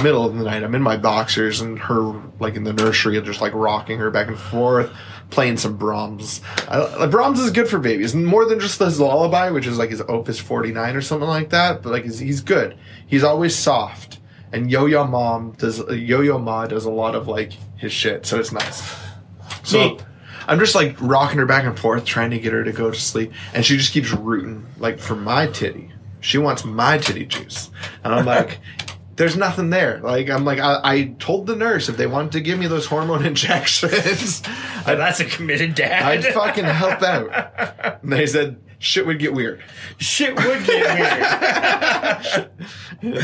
[0.04, 0.64] middle of the night.
[0.64, 4.10] I'm in my boxers and her like in the nursery, and just like rocking her
[4.10, 4.92] back and forth,
[5.30, 6.42] playing some Brahms.
[6.68, 9.90] I, like, Brahms is good for babies, more than just his lullaby, which is like
[9.90, 11.82] his Opus 49 or something like that.
[11.82, 12.78] But like he's, he's good.
[13.06, 14.20] He's always soft.
[14.54, 18.26] And Yo Yo Mom does Yo Yo Ma does a lot of like his shit,
[18.26, 18.96] so it's nice.
[19.64, 20.06] So Neat.
[20.48, 23.00] I'm just like rocking her back and forth, trying to get her to go to
[23.00, 25.92] sleep, and she just keeps rooting like for my titty.
[26.20, 27.72] She wants my titty juice,
[28.04, 28.60] and I'm like,
[29.22, 32.42] "There's nothing there." Like I'm like, I, I told the nurse if they wanted to
[32.42, 34.42] give me those hormone injections,
[34.88, 36.02] Oh, that's a committed dad.
[36.04, 38.00] I'd fucking help out.
[38.02, 39.64] And they said shit would get weird.
[40.00, 42.50] Shit would get
[43.04, 43.22] weird.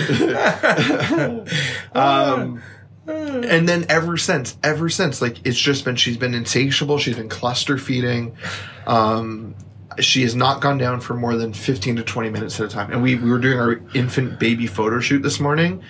[1.96, 2.62] Um,
[3.08, 7.00] and then ever since, ever since, like it's just been she's been insatiable.
[7.00, 8.38] She's been cluster feeding.
[8.86, 9.56] Um,
[10.00, 12.92] she has not gone down for more than fifteen to twenty minutes at a time.
[12.92, 15.84] And we we were doing our infant baby photo shoot this morning,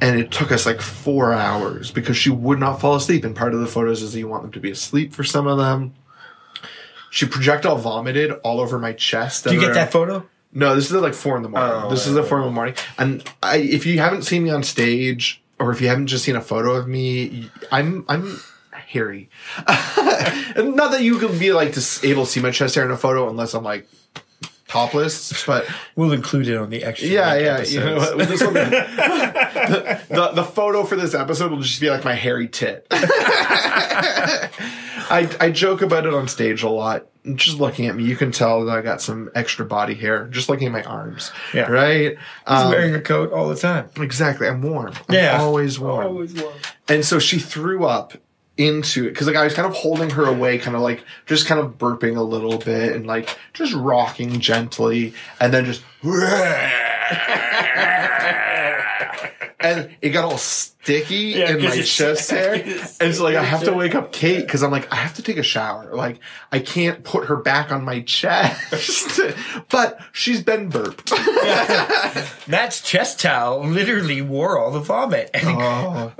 [0.00, 3.24] and it took us like four hours because she would not fall asleep.
[3.24, 5.46] And part of the photos is that you want them to be asleep for some
[5.46, 5.94] of them.
[7.10, 9.44] She projectile vomited all over my chest.
[9.44, 10.26] Do you get that photo?
[10.52, 11.70] No, this is at like four in the morning.
[11.84, 12.74] Oh, this is at four in the morning.
[12.98, 16.36] And I, if you haven't seen me on stage, or if you haven't just seen
[16.36, 18.40] a photo of me, I'm I'm
[18.94, 19.28] hairy.
[19.66, 23.28] Not that you can be like able to see my chest hair in a photo
[23.28, 23.86] unless I'm like
[24.68, 27.08] topless, but We'll include it on the extra.
[27.08, 27.62] yeah, yeah.
[27.62, 32.14] You know, will the, the the photo for this episode will just be like my
[32.14, 32.86] hairy tit.
[35.10, 37.06] I I joke about it on stage a lot.
[37.34, 40.26] Just looking at me, you can tell that I got some extra body hair.
[40.26, 41.70] Just looking at my arms, Yeah.
[41.70, 42.10] right?
[42.18, 43.88] He's Um, wearing a coat all the time.
[43.96, 44.46] exactly.
[44.46, 44.92] I'm warm.
[45.08, 45.38] I'm Yeah.
[45.40, 46.06] always warm.
[46.06, 46.52] Always warm.
[46.88, 48.12] And so she threw up
[48.56, 51.46] into it because like I was kind of holding her away, kind of like just
[51.46, 55.82] kind of burping a little bit and like just rocking gently, and then just
[59.64, 62.54] and it got all sticky Yeah, in 'cause my chest hair,
[63.00, 65.22] and so like I have to wake up Kate because I'm like I have to
[65.22, 66.18] take a shower, like
[66.52, 69.20] I can't put her back on my chest,
[69.70, 71.10] but she's been burped.
[72.48, 75.30] Matt's chest towel literally wore all the vomit.
[75.32, 76.12] And Oh,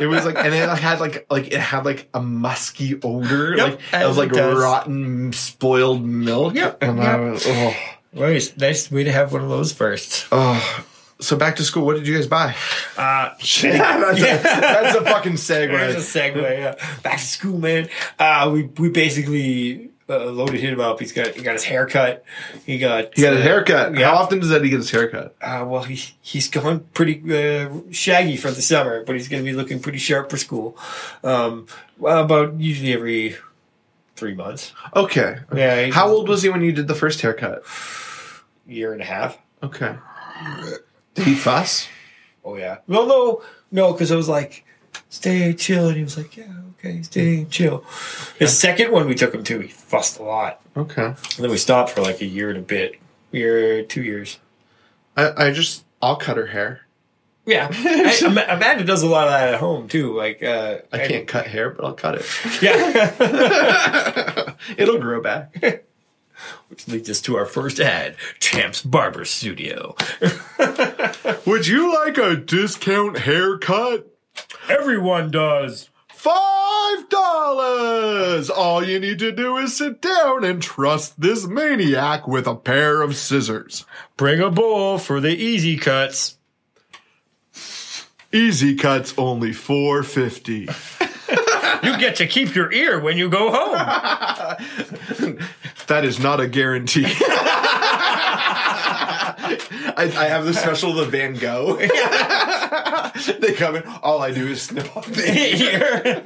[0.00, 3.66] it was like, and it had like, like it had like a musky odor, Yep,
[3.92, 6.54] like it was like it rotten spoiled milk.
[6.54, 7.32] Yep, and I yep.
[7.32, 7.74] was, oh,
[8.12, 10.26] Nice, nice way to have one of those first.
[10.32, 10.84] oh.
[11.20, 11.84] So back to school.
[11.84, 12.54] What did you guys buy?
[12.96, 15.90] Uh, that's, a, that's a fucking segue.
[15.90, 16.36] a segue.
[16.58, 16.74] Yeah.
[17.02, 17.88] Back to school, man.
[18.18, 21.00] Uh, we we basically uh, loaded him up.
[21.00, 22.24] He's got he got his haircut.
[22.64, 23.94] He got He got his uh, haircut.
[23.98, 24.10] Yeah.
[24.10, 25.34] How often does Eddie get his haircut?
[25.42, 29.50] Uh, well, he he's going pretty uh, shaggy for the summer, but he's going to
[29.50, 30.78] be looking pretty sharp for school.
[31.24, 31.66] Um,
[31.98, 33.36] well, about usually every
[34.14, 35.38] three months, Okay.
[35.54, 37.62] Yeah, How old was he when you did the first haircut?
[38.66, 39.38] year and a half.
[39.62, 39.94] Okay.
[41.18, 41.88] Did he fuss?
[42.44, 42.78] Oh yeah.
[42.86, 44.64] Well, no, no, because I was like,
[45.10, 47.84] stay chill, and he was like, yeah, okay, stay chill.
[48.38, 51.04] The second one we took him to, he fussed a lot, Okay.
[51.04, 52.94] and then we stopped for like a year and a bit,
[53.32, 54.38] year, two years.
[55.16, 56.82] I, I just I'll cut her hair.
[57.44, 60.14] Yeah, I, Am- Amanda does a lot of that at home too.
[60.16, 62.62] Like, uh, I can't cut hair, but I'll cut it.
[62.62, 64.54] Yeah.
[64.78, 65.56] It'll grow back.
[66.68, 69.96] Which leads us to our first ad, Champs Barber Studio.
[71.46, 74.06] Would you like a discount haircut?
[74.68, 75.90] Everyone does.
[76.08, 78.50] Five dollars!
[78.50, 83.02] All you need to do is sit down and trust this maniac with a pair
[83.02, 83.84] of scissors.
[84.16, 86.36] Bring a bowl for the easy cuts.
[88.32, 90.68] Easy cuts only four fifty.
[91.82, 95.38] You get to keep your ear when you go home.
[95.88, 97.06] That is not a guarantee.
[99.98, 101.76] I, I have the special the Van Gogh.
[103.40, 103.82] they come in.
[104.00, 105.28] All I do is snip off the
[105.60, 106.24] ear.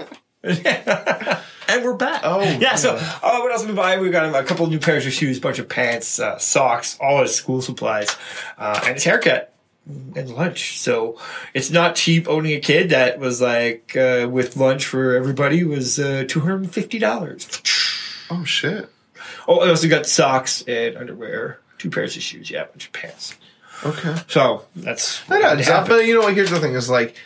[1.69, 2.21] and we're back.
[2.23, 2.75] Oh, yeah.
[2.75, 3.99] So, uh, what else we buy?
[3.99, 7.23] We got him a couple new pairs of shoes, bunch of pants, uh, socks, all
[7.23, 8.15] his school supplies,
[8.59, 9.55] uh, and his haircut
[9.87, 10.79] and lunch.
[10.79, 11.19] So
[11.55, 12.91] it's not cheap owning a kid.
[12.91, 17.49] That was like uh, with lunch for everybody was uh, two hundred and fifty dollars.
[18.31, 18.91] Oh shit.
[19.49, 22.93] Oh, I also got socks and underwear, two pairs of shoes, yeah, a bunch of
[22.93, 23.35] pants.
[23.85, 24.15] Okay.
[24.29, 25.89] So that's That what adds up.
[25.89, 26.35] But you know what?
[26.35, 27.17] Here's the thing: is like,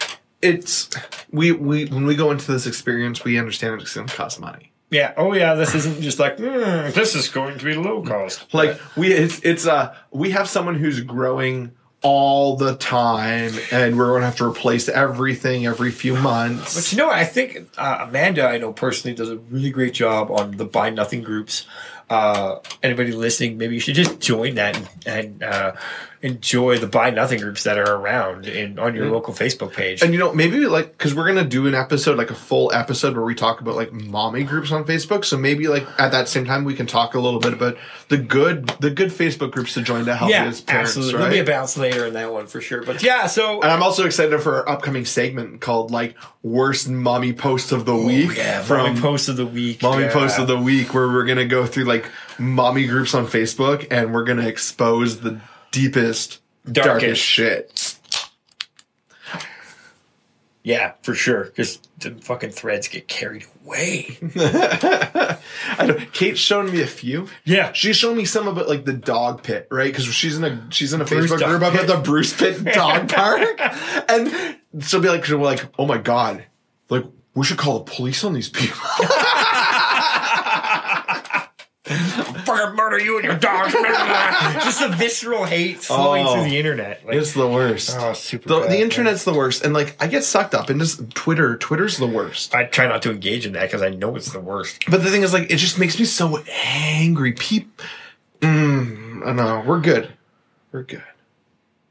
[0.43, 0.91] it's
[1.31, 4.73] we we when we go into this experience, we understand it's going to cost money.
[4.91, 5.15] Yeah.
[5.17, 5.55] Oh, yeah.
[5.55, 8.53] This isn't just like "Hmm, this is going to be low cost.
[8.55, 14.09] Like we, it's it's uh we have someone who's growing all the time, and we're
[14.11, 16.77] going to have to replace everything every few months.
[16.77, 17.17] But you know what?
[17.17, 20.91] I think uh, Amanda, I know personally, does a really great job on the Buy
[20.91, 21.67] Nothing groups.
[22.09, 25.73] Uh, anybody listening, maybe you should just join that and, and uh,
[26.27, 29.15] enjoy the Buy Nothing groups that are around in on your mm-hmm.
[29.15, 30.03] local Facebook page.
[30.03, 33.15] And you know, maybe like because we're gonna do an episode, like a full episode
[33.15, 35.25] where we talk about like mommy groups on Facebook.
[35.25, 37.77] So maybe like at that same time we can talk a little bit about
[38.09, 41.15] the good, the good Facebook groups to join to help you yeah, as parents, absolutely.
[41.15, 41.21] right?
[41.21, 42.83] There'll be a bounce later in that one for sure.
[42.83, 47.33] But yeah, so and I'm also excited for our upcoming segment called like worst mommy
[47.33, 49.83] post of the oh, week Oh, yeah, from mommy post of the week.
[49.83, 50.13] mommy yeah.
[50.13, 54.13] post of the week, where we're gonna go through like mommy groups on Facebook and
[54.13, 55.41] we're gonna expose the
[55.81, 57.23] deepest, darkest, Darkest.
[57.23, 57.93] shit.
[60.63, 61.45] Yeah, for sure.
[61.45, 64.19] Because the fucking threads get carried away.
[64.37, 65.39] I
[65.87, 67.29] don't, Kate's shown me a few.
[67.45, 67.73] Yeah.
[67.73, 69.93] She's shown me some of it, like the dog pit, right?
[69.93, 73.09] Because she's in a she's in a Bruce Facebook group about the Bruce Pit Dog
[73.09, 73.61] Park,
[74.09, 76.45] and she'll be like, she'll be like, oh my god,
[76.91, 77.05] like
[77.37, 78.77] we should call the police on these people.
[82.47, 83.73] fucking murder you and your dogs.
[84.65, 86.35] Just a visceral hate flowing Oh.
[86.35, 87.05] through the internet.
[87.07, 87.95] Like, It's the worst.
[87.99, 88.49] oh, super.
[88.49, 88.81] the, bad, the man.
[88.83, 91.57] internet's the worst, and like I get sucked up into s- Twitter.
[91.57, 92.55] Twitter's the worst.
[92.55, 94.85] I try not to engage in that because I know it's the worst.
[94.89, 97.33] But the thing is, like, it just makes me so angry.
[97.33, 97.83] Peep,
[98.41, 99.63] mm, I don't know.
[99.67, 100.13] We're good.
[100.73, 101.03] We're good.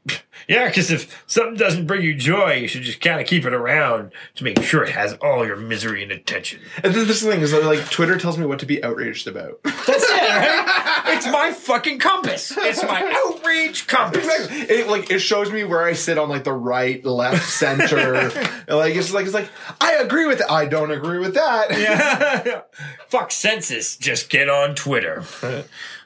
[0.48, 3.52] Yeah, because if something doesn't bring you joy, you should just kind of keep it
[3.52, 6.60] around to make sure it has all your misery and attention.
[6.84, 9.60] And then this thing is that, like Twitter tells me what to be outraged about.
[9.64, 10.82] That's it, right?
[11.08, 12.52] It's my fucking compass.
[12.56, 14.26] It's my outrage compass.
[14.50, 18.14] It like it shows me where I sit on like the right, left, center.
[18.14, 18.34] And,
[18.68, 19.48] like it's like it's like
[19.80, 20.46] I agree with it.
[20.50, 21.70] I don't agree with that.
[21.70, 22.62] Yeah.
[23.08, 23.96] Fuck census.
[23.96, 25.22] Just get on Twitter.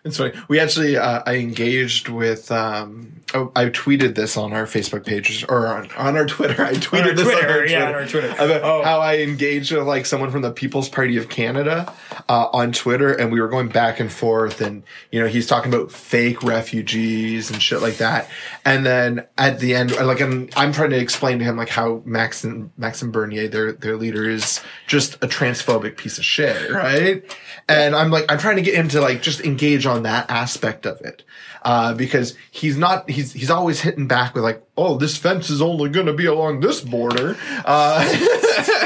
[0.04, 0.34] It's funny.
[0.48, 5.45] We actually uh, I engaged with um oh, I tweeted this on our Facebook pages
[5.45, 6.62] or on, on our Twitter.
[6.64, 8.29] I tweeted our this on Twitter, our yeah, Twitter on our Twitter.
[8.31, 8.83] about Oh.
[8.83, 11.93] how I engaged with like someone from the People's Party of Canada
[12.29, 15.73] uh, on Twitter, and we were going back and forth, and you know he's talking
[15.73, 18.29] about fake refugees and shit like that,
[18.64, 22.03] and then at the end, like I'm, I'm trying to explain to him like how
[22.05, 27.23] Maxime Maxime Bernier, their their leader, is just a transphobic piece of shit, right?
[27.69, 30.87] And I'm like I'm trying to get him to like just engage on that aspect
[30.87, 31.23] of it.
[31.62, 35.61] Uh, because he's not, he's, he's always hitting back with like, oh, this fence is
[35.61, 37.37] only going to be along this border.
[37.64, 38.03] Uh,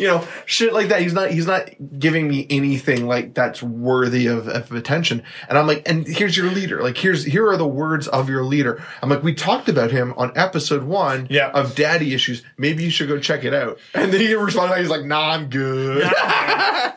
[0.00, 1.02] you know, shit like that.
[1.02, 5.22] He's not he's not giving me anything like that's worthy of, of attention.
[5.48, 6.82] And I'm like, and here's your leader.
[6.82, 8.82] Like here's here are the words of your leader.
[9.02, 11.50] I'm like, we talked about him on episode one Yeah.
[11.50, 12.42] of Daddy Issues.
[12.58, 13.78] Maybe you should go check it out.
[13.94, 16.02] And then he responded, he's like, Nah, I'm good.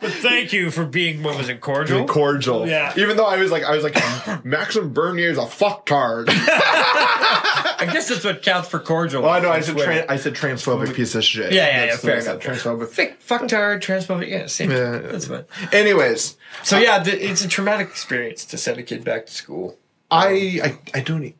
[0.00, 2.06] but thank you for being what was it cordial?
[2.06, 2.66] Cordial.
[2.66, 2.92] Yeah.
[2.96, 3.94] Even though I was like, I was like,
[4.44, 6.28] Maxime Bernier is a fucktard.
[7.78, 9.22] I guess that's what counts for cordial.
[9.22, 9.50] well, I know.
[9.50, 9.90] I on said, Twitter.
[9.92, 11.52] tran I said transphobic piece of shit.
[11.52, 12.40] Yeah, yeah, yeah, That's fair I enough.
[12.40, 12.88] Transphobic.
[12.88, 14.28] Fick, fucktard, transphobic.
[14.28, 14.70] Yeah, same.
[14.70, 14.98] Yeah.
[14.98, 15.44] That's fine.
[15.72, 19.32] Anyways, So uh, yeah, th- it's a traumatic experience to send a kid back to
[19.32, 19.78] school.
[20.10, 21.24] I, um, I, I don't.
[21.24, 21.34] e-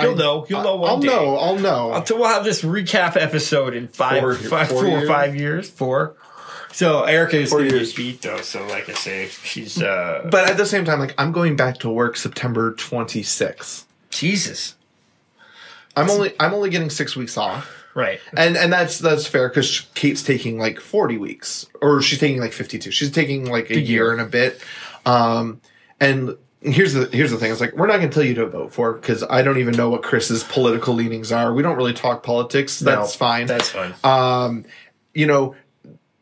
[0.00, 0.46] You'll I- know.
[0.48, 1.06] You'll know one I'll day.
[1.08, 1.36] know.
[1.36, 1.92] I'll know.
[1.92, 5.08] Uh, Until we'll have this recap episode in five, Four- five- four four or years?
[5.08, 5.68] five years.
[5.70, 6.16] Four.
[6.72, 7.88] So Erica is Four going to years.
[7.90, 8.40] get beat though.
[8.40, 11.76] So like I say, she's uh but at the same time, like I'm going back
[11.80, 13.84] to work September 26th.
[14.08, 14.76] Jesus.
[15.96, 18.20] I'm only I'm only getting six weeks off, Right.
[18.36, 22.52] and and that's that's fair because Kate's taking like 40 weeks, or she's taking like
[22.52, 22.90] 52.
[22.90, 24.12] She's taking like a year year.
[24.12, 24.60] and a bit.
[25.04, 25.60] Um,
[26.00, 28.46] and here's the here's the thing: it's like we're not going to tell you to
[28.46, 31.52] vote for because I don't even know what Chris's political leanings are.
[31.52, 32.78] We don't really talk politics.
[32.78, 33.46] That's No, fine.
[33.46, 33.94] That's fine.
[34.04, 34.64] um,
[35.14, 35.54] you know,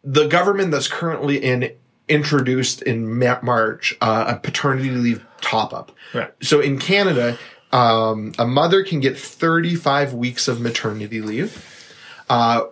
[0.03, 1.73] the government that's currently in
[2.09, 5.93] introduced in March uh, a paternity leave top up.
[6.13, 6.33] Right.
[6.43, 7.39] So in Canada,
[7.73, 11.95] um, a mother can get 35 weeks of maternity leave,
[12.29, 12.65] uh,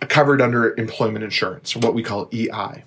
[0.00, 2.84] covered under employment insurance, what we call EI.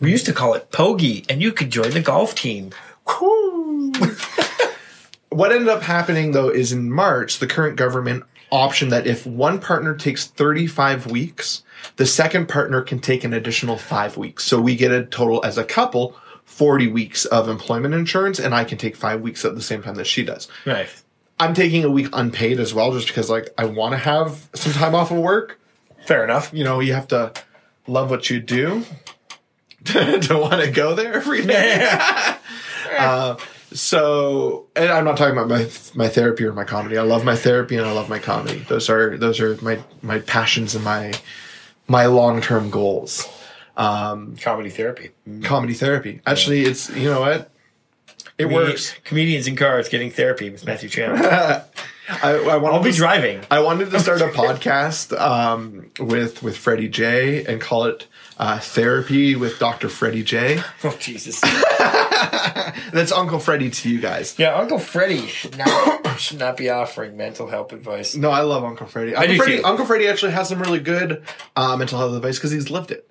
[0.00, 2.70] We used to call it Pogie, and you could join the golf team.
[5.34, 9.58] What ended up happening though is in March, the current government optioned that if one
[9.58, 11.64] partner takes 35 weeks,
[11.96, 14.44] the second partner can take an additional five weeks.
[14.44, 18.64] So we get a total as a couple 40 weeks of employment insurance, and I
[18.64, 20.48] can take five weeks at the same time that she does.
[20.64, 20.88] Right.
[21.38, 24.72] I'm taking a week unpaid as well, just because like I want to have some
[24.72, 25.60] time off of work.
[26.06, 26.52] Fair enough.
[26.52, 27.32] You know, you have to
[27.86, 28.84] love what you do
[29.84, 32.36] to want to go there every day.
[32.96, 33.36] Uh,
[33.72, 36.96] so, and I'm not talking about my my therapy or my comedy.
[36.96, 38.58] I love my therapy and I love my comedy.
[38.68, 41.12] Those are those are my my passions and my
[41.88, 43.26] my long term goals.
[43.76, 45.10] Um, Comedy therapy.
[45.42, 46.20] comedy therapy.
[46.26, 47.50] Actually, it's you know what,
[48.38, 48.94] it works.
[49.04, 51.16] Comedians in cars getting therapy with Matthew Chan.
[52.06, 53.40] I, I want I'll be driving.
[53.50, 58.06] I wanted to start a podcast um, with with Freddie J and call it
[58.38, 59.88] uh, Therapy with Dr.
[59.88, 60.60] Freddie J.
[60.82, 61.40] Oh Jesus.
[62.92, 64.38] That's Uncle Freddie to you guys.
[64.38, 68.14] Yeah, Uncle Freddie should not should not be offering mental health advice.
[68.14, 69.14] No, I love Uncle Freddie.
[69.14, 69.64] Uncle do Freddie, too.
[69.64, 71.24] Uncle Freddie actually has some really good
[71.56, 73.08] uh, mental health advice because he's lived it.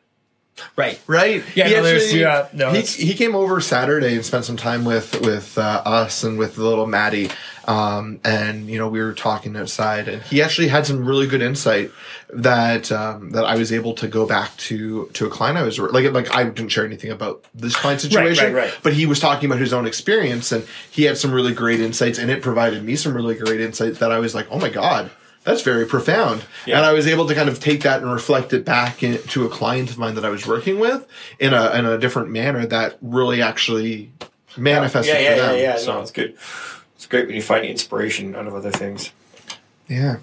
[0.75, 1.01] Right.
[1.07, 1.43] Right?
[1.55, 4.85] Yeah, He no, there's- yeah, no, he, he came over Saturday and spent some time
[4.85, 7.29] with with uh, us and with little Maddie,
[7.67, 11.41] um, and you know we were talking outside, and he actually had some really good
[11.41, 11.91] insight
[12.31, 15.79] that um, that I was able to go back to to a client I was
[15.79, 18.79] like like I didn't share anything about this client situation, right, right.
[18.83, 22.19] but he was talking about his own experience, and he had some really great insights,
[22.19, 25.09] and it provided me some really great insight that I was like, oh my god.
[25.43, 26.45] That's very profound.
[26.65, 26.77] Yeah.
[26.77, 29.45] And I was able to kind of take that and reflect it back in, to
[29.45, 31.06] a client of mine that I was working with
[31.39, 34.12] in a in a different manner that really actually
[34.56, 35.60] manifested Yeah, yeah, for yeah, them.
[35.60, 35.77] yeah.
[35.77, 36.38] So, No, it's good.
[36.95, 39.12] It's great when you find inspiration out of other things.
[39.88, 40.17] yeah.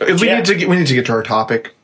[0.00, 0.36] Uh, we Yeah.
[0.36, 1.74] need to get we need to get to our topic.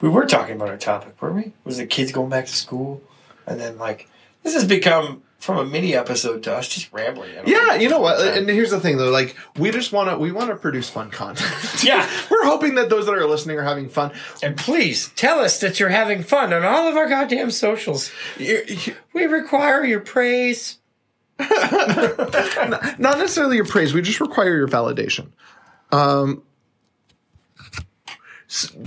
[0.00, 1.52] We were talking about our topic, weren't we?
[1.64, 3.02] Was the kids going back to school?
[3.46, 4.08] And then like
[4.42, 7.32] this has become from a mini episode to us just rambling.
[7.46, 8.20] Yeah, you know what?
[8.38, 11.10] And here's the thing though, like we just want to we want to produce fun
[11.10, 11.50] content.
[11.84, 12.08] Yeah.
[12.30, 14.12] We're hoping that those that are listening are having fun.
[14.42, 18.12] And please tell us that you're having fun on all of our goddamn socials.
[18.38, 20.78] You- you- We require your praise.
[21.40, 25.28] Not necessarily your praise, we just require your validation.
[25.90, 26.42] Um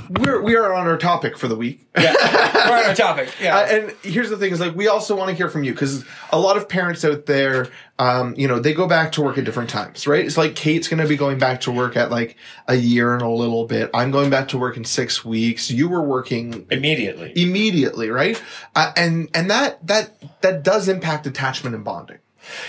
[0.10, 1.88] we're we are on our topic for the week.
[1.98, 2.14] Yeah,
[2.70, 3.30] we're on our topic.
[3.42, 5.72] Yeah, Uh, and here's the thing: is like we also want to hear from you
[5.74, 9.38] because a lot of parents out there, um, you know, they go back to work
[9.38, 10.24] at different times, right?
[10.26, 12.36] It's like Kate's going to be going back to work at like
[12.68, 13.90] a year and a little bit.
[13.94, 15.72] I'm going back to work in six weeks.
[15.72, 17.34] You were working immediately.
[17.36, 18.42] immediately, right?
[18.76, 22.20] Uh, and and that that that does impact attachment and bonding,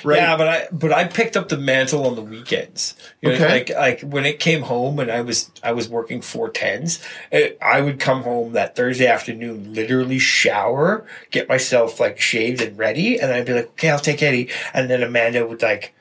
[0.04, 0.16] right?
[0.18, 2.94] Yeah, but I but I picked up the mantle on the weekends.
[3.20, 3.48] You know, Okay.
[3.48, 7.02] like like when it came home and I was I was working four tens.
[7.32, 12.76] Eh, I would come home that Thursday afternoon, literally shower, get myself like shaved and
[12.78, 15.94] ready, and I'd be like, okay, I'll take Eddie, and then Amanda would like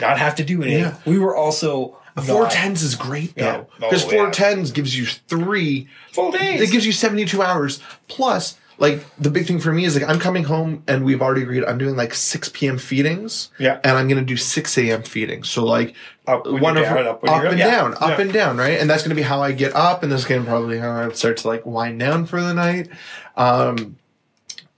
[0.00, 0.80] not have to do anything.
[0.84, 0.96] Yeah.
[1.06, 4.30] We were also Four tens is great though Oh, because four yeah.
[4.30, 6.62] tens gives you three full days.
[6.62, 7.78] It gives you 72 hours.
[8.08, 11.42] Plus, like the big thing for me is like I'm coming home and we've already
[11.42, 12.76] agreed I'm doing like 6 p.m.
[12.78, 13.50] feedings.
[13.58, 13.80] Yeah.
[13.82, 15.02] And I'm gonna do 6 a.m.
[15.02, 15.48] feedings.
[15.48, 15.94] So like
[16.26, 17.50] Up one of down, up, up when you're up.
[17.52, 17.70] and Yeah.
[17.70, 18.20] down, up Yeah.
[18.20, 18.78] and down, right?
[18.78, 21.38] And that's gonna be how I get up, and that's gonna probably how I start
[21.38, 22.88] to like wind down for the night.
[23.36, 23.96] Um,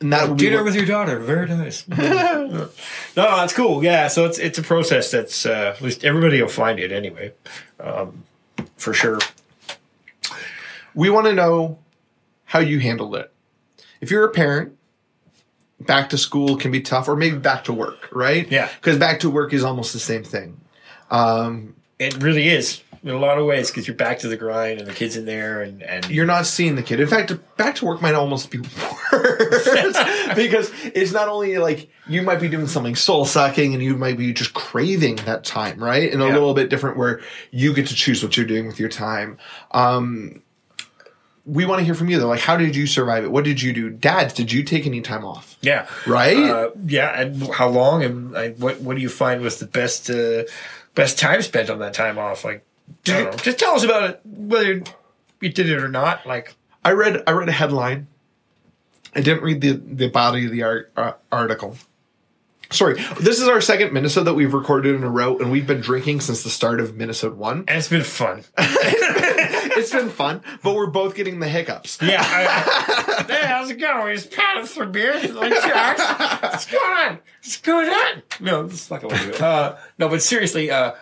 [0.01, 1.85] and that would be Dinner what- with your daughter, very nice.
[1.89, 2.68] no,
[3.16, 3.83] that's cool.
[3.83, 7.33] Yeah, so it's it's a process that's uh, at least everybody will find it anyway,
[7.81, 8.22] um,
[8.77, 9.18] for sure.
[10.95, 11.79] we want to know
[12.45, 13.33] how you handled it.
[14.01, 14.72] If you're a parent,
[15.80, 18.51] back to school can be tough, or maybe back to work, right?
[18.51, 18.68] Yeah.
[18.80, 20.61] Because back to work is almost the same thing.
[21.11, 24.80] Um, It really is in a lot of ways because you're back to the grind
[24.80, 26.99] and the kids in there and and you're not seeing the kid.
[27.01, 28.59] In fact, back to work might almost be
[29.12, 29.99] worse
[30.34, 34.18] because it's not only like you might be doing something soul sucking and you might
[34.18, 36.12] be just craving that time, right?
[36.12, 36.32] And a Yeah.
[36.34, 37.20] little bit different where
[37.53, 39.38] you get to choose what you're doing with your time.
[39.70, 40.42] Um,
[41.49, 42.28] we want to hear from you though.
[42.28, 43.32] Like, how did you survive it?
[43.32, 43.90] What did you do?
[43.90, 45.57] Dads, did you take any time off?
[45.62, 46.36] yeah Right?
[46.36, 50.44] uh, yeah and how long and what what do you find was the best uh,
[50.94, 52.64] best time spent on that time off like
[53.07, 53.32] know.
[53.32, 54.82] just tell us about it whether
[55.40, 58.07] you did it or not like I read I read a headline.
[59.14, 61.76] I didn't read the the body of the art, uh, article.
[62.70, 65.80] Sorry, this is our second minisode that we've recorded in a row, and we've been
[65.80, 67.64] drinking since the start of minisode one.
[67.66, 68.44] and it's been fun
[69.79, 71.99] it's been fun, but we're both getting the hiccups.
[72.03, 72.20] Yeah.
[72.22, 74.14] I, hey, how's it going?
[74.16, 75.33] Just pounding for beers.
[75.33, 77.18] Like, Josh, what's going on?
[77.43, 78.22] What's going on?
[78.41, 79.41] No, this is not going to do it.
[79.41, 80.93] Uh, no, but seriously, uh,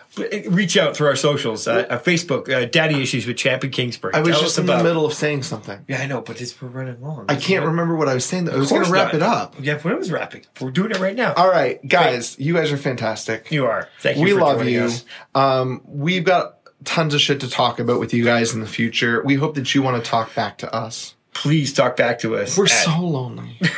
[0.49, 1.67] reach out through our socials.
[1.67, 4.13] Uh, uh, Facebook, uh, Daddy Issues with Champion Kingsbury.
[4.13, 5.83] I was Tell just in about- the middle of saying something.
[5.87, 7.25] Yeah, I know, but it's, we're running long.
[7.29, 8.45] I can't remember what I was saying.
[8.45, 8.53] Though.
[8.53, 9.15] I was going to wrap not.
[9.15, 9.55] it up.
[9.59, 10.45] Yeah, when I was wrapping.
[10.61, 11.33] We're doing it right now.
[11.33, 13.51] All right, guys, you guys are fantastic.
[13.51, 13.89] you are.
[14.01, 14.83] Thank you we for love joining you.
[14.83, 15.05] us.
[15.35, 16.56] Um, we've got
[16.87, 19.21] tons of shit to talk about with you guys in the future.
[19.23, 21.15] We hope that you want to talk back to us.
[21.33, 22.57] Please talk back to us.
[22.57, 23.59] We're at- so lonely.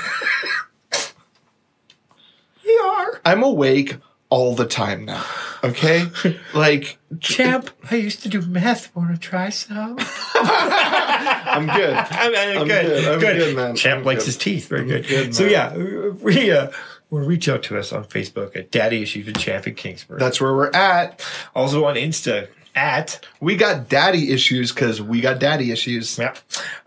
[2.65, 3.19] We are.
[3.25, 3.97] I'm awake
[4.29, 5.25] all the time now.
[5.63, 6.05] Okay?
[6.53, 8.95] like Champ, I used to do meth.
[8.95, 9.97] Want to try some?
[10.35, 11.93] I'm good.
[11.95, 12.85] I'm, I'm I'm good.
[12.85, 13.05] good.
[13.07, 13.37] I'm good.
[13.37, 13.75] good, man.
[13.75, 14.25] Champ I'm likes good.
[14.27, 14.67] his teeth.
[14.67, 15.07] Very good.
[15.07, 16.69] good, so yeah, we uh,
[17.09, 20.19] well, reach out to us on Facebook at Daddy Issues with Champ in Kingsbury.
[20.19, 21.25] That's where we're at.
[21.55, 26.17] also on Insta at We got daddy issues because we got daddy issues.
[26.17, 26.35] yeah,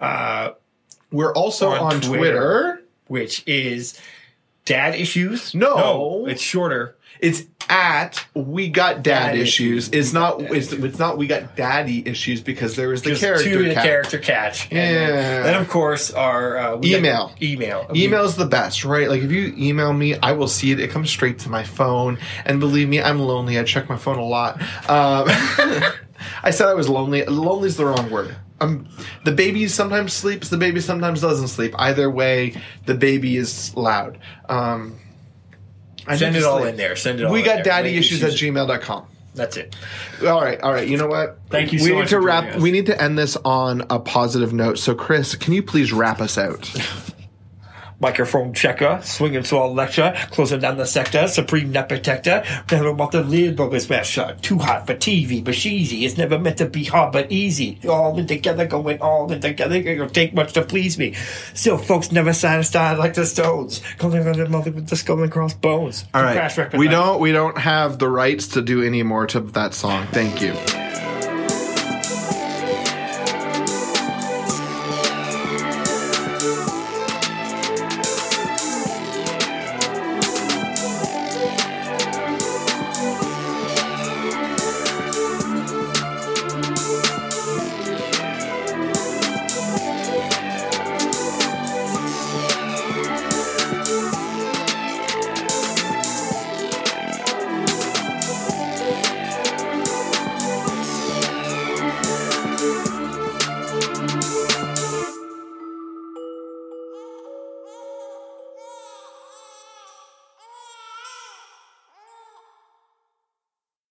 [0.01, 0.51] uh,
[1.11, 2.19] We're also On on, Twitter.
[2.19, 2.83] Twitter.
[3.09, 3.99] which is
[4.65, 5.55] Dad Issues.
[5.55, 6.27] No.
[6.27, 6.97] it's shorter.
[7.23, 9.89] It's at we got dad, Dad issues.
[9.89, 10.07] issues.
[10.07, 10.41] It's not.
[10.43, 11.17] It's, it's not.
[11.17, 13.51] We got daddy issues because there is the Just character.
[13.51, 13.85] to the cat.
[13.85, 14.65] character catch.
[14.73, 15.43] And Yeah.
[15.45, 17.33] then of course our uh, Email.
[17.41, 19.09] email, Email's the best, right?
[19.09, 20.81] Like if you email me, I will see it.
[20.81, 22.19] It comes straight to my phone.
[22.45, 23.59] And believe me, I'm lonely.
[23.59, 24.61] I check my phone a lot.
[24.91, 25.29] Um,
[26.43, 27.25] I said I was lonely.
[27.25, 28.35] Lonely is the wrong word.
[28.61, 28.89] Um,
[29.25, 30.49] the baby sometimes sleeps.
[30.51, 31.75] The baby sometimes doesn't sleep.
[31.79, 34.19] Either way, the baby is loud.
[34.49, 34.99] Um,
[36.07, 36.97] I Send it all in there.
[36.97, 37.33] Send it all.
[37.33, 39.07] We got daddy issues at gmail.com.
[39.35, 39.75] That's it.
[40.23, 40.87] All right, all right.
[40.87, 41.39] You know what?
[41.49, 42.57] Thank you We so need to wrap.
[42.57, 44.79] We need to end this on a positive note.
[44.79, 46.71] So, Chris, can you please wrap us out?
[48.03, 53.13] Microphone checker, swinging to a lecture, closing down the sector, supreme net protector, never about
[53.13, 54.37] the lid but this measure.
[54.43, 56.05] Too hot for TV, but easy.
[56.05, 57.79] It's never meant to be hard but easy.
[57.89, 61.15] All in together, going all in together, it'll take much to please me.
[61.55, 63.81] Still, folks never satisfied like the Stones.
[63.99, 66.05] Calling on the mother with the skull and crossbones.
[66.13, 67.21] All Crash We don't.
[67.21, 70.09] We don't have the rights to do any more to that song.
[70.09, 71.12] Thank you.